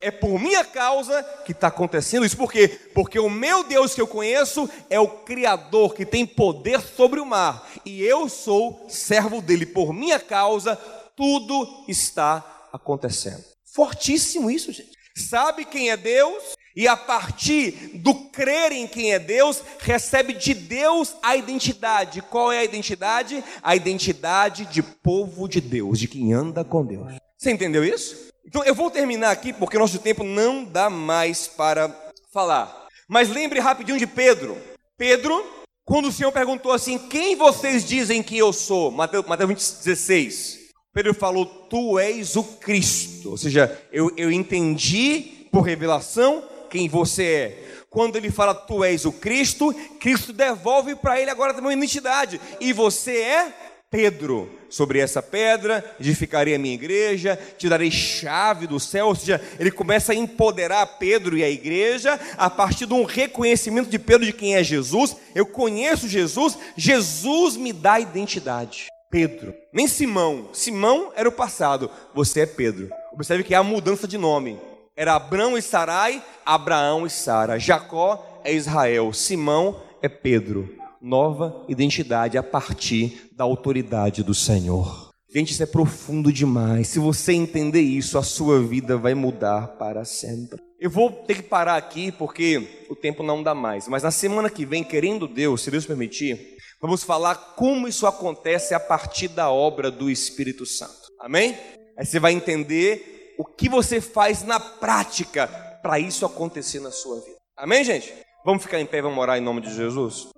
[0.02, 2.38] É por minha causa que está acontecendo isso.
[2.38, 2.70] Por quê?
[2.94, 7.26] Porque o meu Deus que eu conheço é o Criador que tem poder sobre o
[7.26, 7.70] mar.
[7.86, 9.66] E eu sou servo dele.
[9.66, 10.78] Por minha causa,
[11.18, 13.44] tudo está acontecendo.
[13.66, 14.98] Fortíssimo isso, gente.
[15.18, 16.56] Sabe quem é Deus?
[16.74, 22.22] E a partir do crer em quem é Deus, recebe de Deus a identidade.
[22.22, 23.44] Qual é a identidade?
[23.62, 27.16] A identidade de povo de Deus, de quem anda com Deus.
[27.38, 28.29] Você entendeu isso?
[28.46, 31.94] Então eu vou terminar aqui porque nosso tempo não dá mais para
[32.34, 32.88] falar.
[33.08, 34.58] Mas lembre rapidinho de Pedro.
[34.98, 35.46] Pedro,
[35.86, 38.92] quando o Senhor perguntou assim: Quem vocês dizem que eu sou?
[38.92, 40.60] Mateus, Mateus 16.
[40.94, 43.32] Pedro falou: Tu és o Cristo.
[43.32, 47.70] Ou seja, eu, eu entendi por revelação quem você é.
[47.90, 52.40] Quando ele fala tu és o Cristo, Cristo devolve para ele agora também uma identidade.
[52.60, 53.54] E você é
[53.92, 59.08] Pedro, sobre essa pedra edificarei a minha igreja, te darei chave do céu.
[59.08, 63.90] Ou seja, ele começa a empoderar Pedro e a igreja a partir de um reconhecimento
[63.90, 65.16] de Pedro de quem é Jesus.
[65.34, 68.88] Eu conheço Jesus, Jesus me dá identidade.
[69.10, 69.56] Pedro.
[69.74, 70.50] Nem Simão.
[70.54, 71.90] Simão era o passado.
[72.14, 72.90] Você é Pedro.
[73.12, 74.60] Observe que há mudança de nome.
[74.96, 77.58] Era Abrão e Sarai, Abraão e Sara.
[77.58, 79.12] Jacó é Israel.
[79.14, 80.78] Simão é Pedro.
[81.02, 85.10] Nova identidade a partir da autoridade do Senhor.
[85.32, 86.88] Gente, isso é profundo demais.
[86.88, 90.60] Se você entender isso, a sua vida vai mudar para sempre.
[90.80, 93.88] Eu vou ter que parar aqui porque o tempo não dá mais.
[93.88, 98.74] Mas na semana que vem, querendo Deus, se Deus permitir, vamos falar como isso acontece
[98.74, 101.10] a partir da obra do Espírito Santo.
[101.22, 101.56] Amém?
[101.96, 105.48] Aí você vai entender o que você faz na prática
[105.84, 107.38] para isso acontecer na sua vida.
[107.56, 108.12] Amém, gente?
[108.44, 110.30] Vamos ficar em pé, vamos orar em nome de Jesus?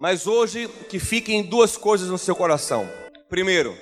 [0.00, 2.88] Mas hoje que fiquem duas coisas no seu coração.
[3.28, 3.76] Primeiro,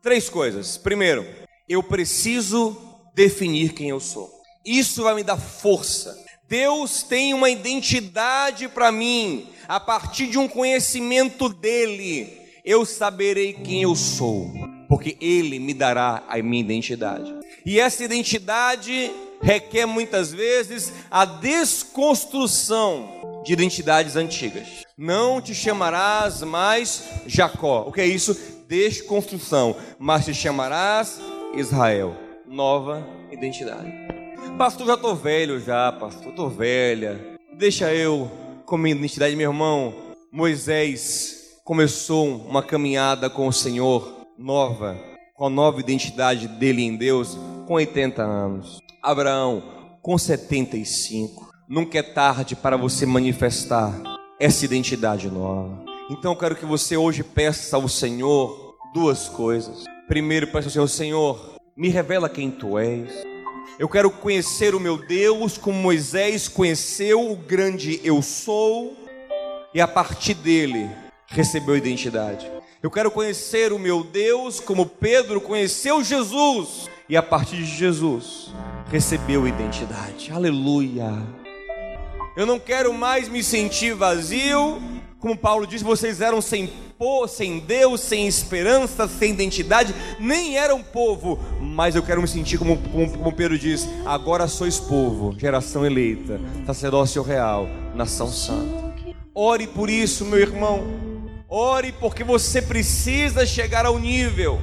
[0.00, 0.78] Três coisas.
[0.78, 1.26] Primeiro,
[1.68, 2.76] eu preciso
[3.14, 4.30] definir quem eu sou.
[4.64, 6.16] Isso vai me dar força.
[6.48, 9.48] Deus tem uma identidade para mim.
[9.66, 12.32] A partir de um conhecimento dele,
[12.64, 14.50] eu saberei quem eu sou,
[14.88, 17.34] porque ele me dará a minha identidade.
[17.66, 19.10] E essa identidade
[19.40, 24.84] requer muitas vezes a desconstrução de identidades antigas.
[24.96, 27.84] Não te chamarás mais Jacó.
[27.86, 28.36] O que é isso?
[28.68, 31.18] desconstrução, mas te chamarás
[31.54, 32.14] Israel.
[32.46, 33.90] Nova identidade.
[34.56, 37.18] Pastor, já estou velho já, pastor, estou velha.
[37.56, 38.30] Deixa eu
[38.66, 39.94] com minha identidade, meu irmão.
[40.30, 44.96] Moisés começou uma caminhada com o Senhor nova,
[45.34, 48.80] com a nova identidade dele em Deus, com 80 anos.
[49.02, 49.62] Abraão,
[50.02, 51.48] com 75.
[51.68, 53.94] Nunca é tarde para você manifestar
[54.40, 55.84] essa identidade nova.
[56.10, 59.84] Então eu quero que você hoje peça ao Senhor duas coisas.
[60.08, 63.12] Primeiro, peça ao Senhor, Senhor, me revela quem tu és.
[63.78, 68.96] Eu quero conhecer o meu Deus como Moisés conheceu o grande eu sou
[69.72, 70.90] e a partir dele
[71.28, 72.50] recebeu identidade.
[72.82, 78.52] Eu quero conhecer o meu Deus como Pedro conheceu Jesus e a partir de Jesus
[78.90, 80.30] recebeu identidade.
[80.32, 81.12] Aleluia.
[82.36, 84.80] Eu não quero mais me sentir vazio
[85.20, 86.70] como Paulo diz, vocês eram sem,
[87.28, 92.78] sem Deus, sem esperança, sem identidade, nem eram povo, mas eu quero me sentir como,
[92.78, 98.94] como, como Pedro diz: agora sois povo, geração eleita, sacerdócio real, nação santa.
[99.34, 100.84] Ore por isso, meu irmão.
[101.48, 104.60] Ore porque você precisa chegar ao nível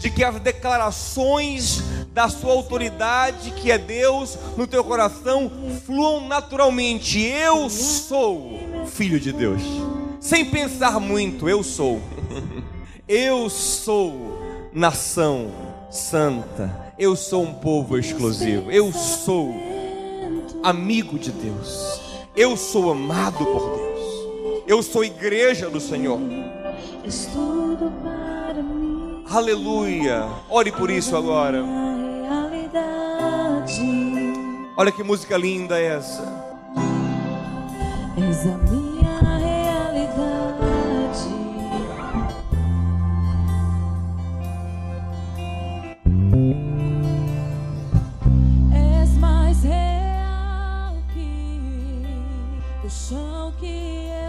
[0.00, 1.82] de que as declarações
[2.12, 5.52] da sua autoridade, que é Deus, no teu coração
[5.84, 7.20] fluam naturalmente.
[7.20, 9.62] Eu sou filho de Deus.
[10.18, 12.00] Sem pensar muito, eu sou.
[13.12, 15.50] Eu sou nação
[15.90, 16.94] santa.
[16.96, 18.70] Eu sou um povo exclusivo.
[18.70, 19.52] Eu sou
[20.62, 22.00] amigo de Deus.
[22.36, 24.64] Eu sou amado por Deus.
[24.64, 26.20] Eu sou igreja do Senhor.
[29.30, 30.26] Aleluia.
[30.48, 31.64] Ore por isso agora.
[34.76, 36.22] Olha que música linda é essa.
[38.16, 40.10] És a minha realidade.
[48.74, 52.04] És mais real que
[52.84, 54.19] o chão que eu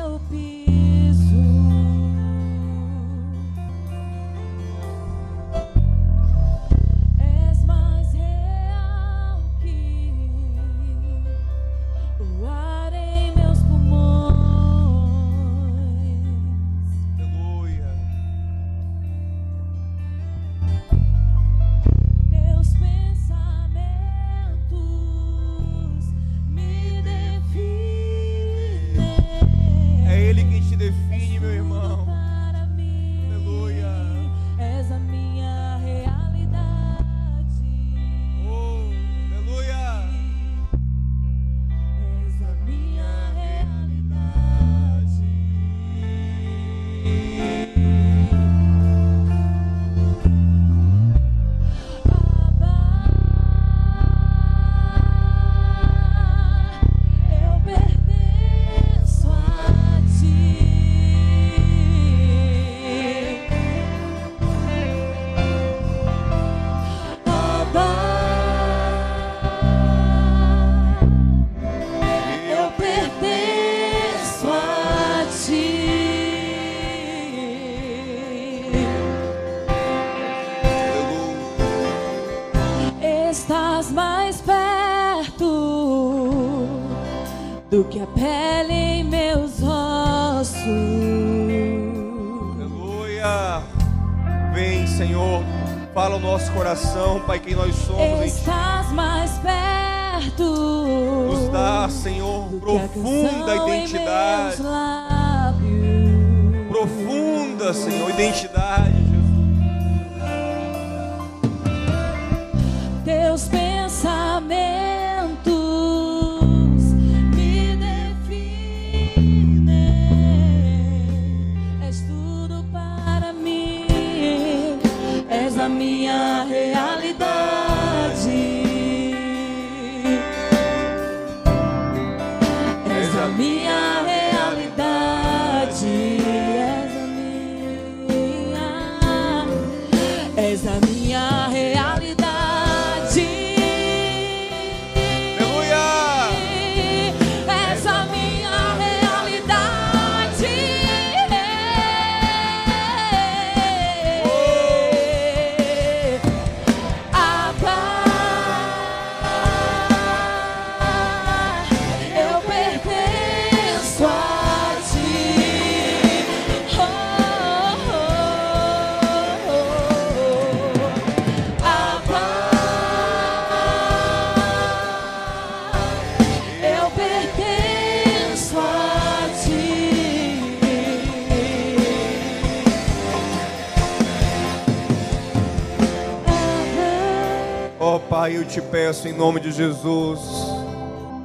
[188.21, 190.19] Pai, eu te peço em nome de Jesus,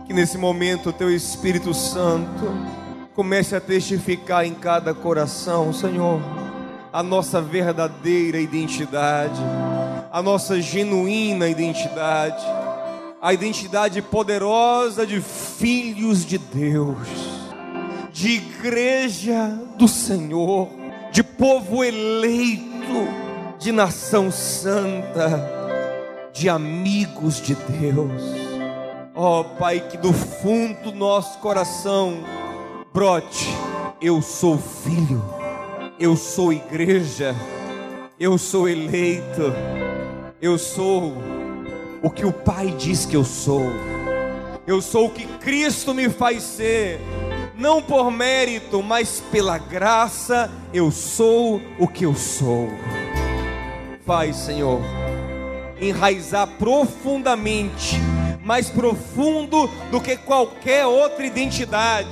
[0.06, 2.50] que nesse momento o Teu Espírito Santo
[3.14, 6.22] comece a testificar em cada coração, Senhor,
[6.90, 9.38] a nossa verdadeira identidade,
[10.10, 12.42] a nossa genuína identidade,
[13.20, 16.96] a identidade poderosa de filhos de Deus,
[18.10, 20.70] de igreja do Senhor,
[21.12, 23.06] de povo eleito,
[23.58, 25.55] de nação santa
[26.36, 28.22] de amigos de Deus.
[29.14, 32.22] Ó Pai, que do fundo do nosso coração
[32.92, 33.48] brote:
[34.00, 35.24] eu sou filho,
[35.98, 37.34] eu sou igreja,
[38.20, 39.54] eu sou eleito,
[40.40, 41.14] eu sou
[42.02, 43.72] o que o Pai diz que eu sou,
[44.66, 47.00] eu sou o que Cristo me faz ser.
[47.56, 52.68] Não por mérito, mas pela graça, eu sou o que eu sou.
[54.04, 54.78] Faz, Senhor,
[55.80, 57.96] enraizar profundamente,
[58.42, 62.08] mais profundo do que qualquer outra identidade,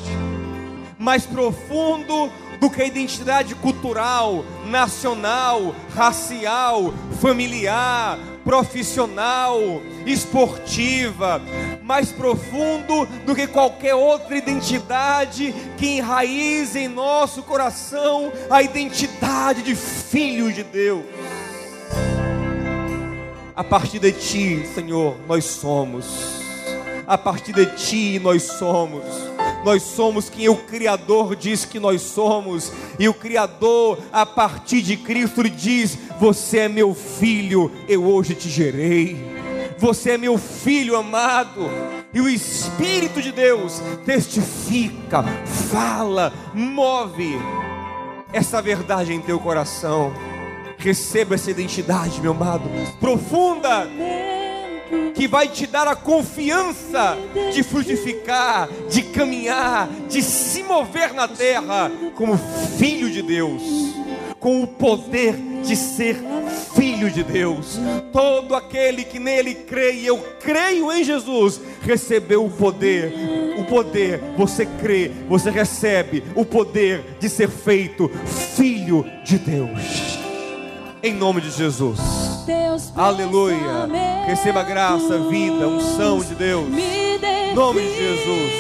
[0.99, 9.59] mais profundo do que a identidade cultural, nacional, racial, familiar, profissional,
[10.07, 11.41] esportiva,
[11.83, 19.75] mais profundo do que qualquer outra identidade que enraize em nosso coração a identidade de
[19.75, 21.05] filho de Deus.
[23.57, 26.43] A partir de ti, Senhor, nós somos.
[27.07, 29.05] A partir de ti nós somos.
[29.65, 32.73] Nós somos quem o Criador diz que nós somos.
[32.99, 38.49] E o Criador, a partir de Cristo, diz: Você é meu filho, eu hoje te
[38.51, 39.17] gerei.
[39.79, 41.71] Você é meu filho amado.
[42.13, 45.23] E o Espírito de Deus testifica,
[45.71, 47.39] fala, move
[48.33, 50.13] essa verdade em teu coração.
[50.85, 52.69] Receba essa identidade, meu amado,
[53.01, 53.89] profunda,
[55.15, 57.17] que vai te dar a confiança
[57.55, 62.39] de frutificar, de caminhar, de se mover na terra como
[62.77, 63.63] filho de Deus,
[64.39, 66.19] com o poder de ser
[66.77, 67.81] filho de Deus.
[68.13, 73.11] Todo aquele que nele crê, e eu creio em Jesus, recebeu o poder.
[73.57, 78.11] O poder, você crê, você recebe o poder de ser feito
[78.55, 80.14] filho de Deus
[81.05, 82.01] em nome de Jesus.
[82.97, 83.87] Aleluia.
[84.27, 86.67] Receba graça, vida, unção de Deus.
[86.69, 87.05] Me
[87.55, 88.53] Nome de Jesus.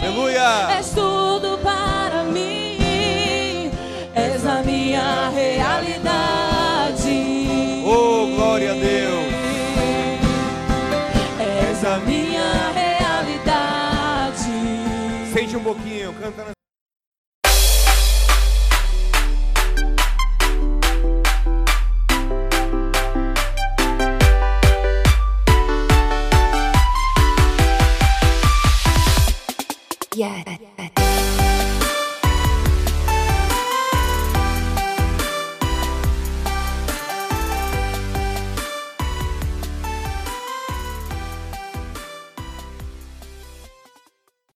[0.00, 0.76] Aleluia.
[0.78, 3.70] És tudo para mim.
[4.14, 6.22] És a minha realidade.
[7.86, 9.32] Oh, glória a Deus.
[11.70, 14.52] És a minha realidade.
[15.32, 16.61] Sente um pouquinho, canta na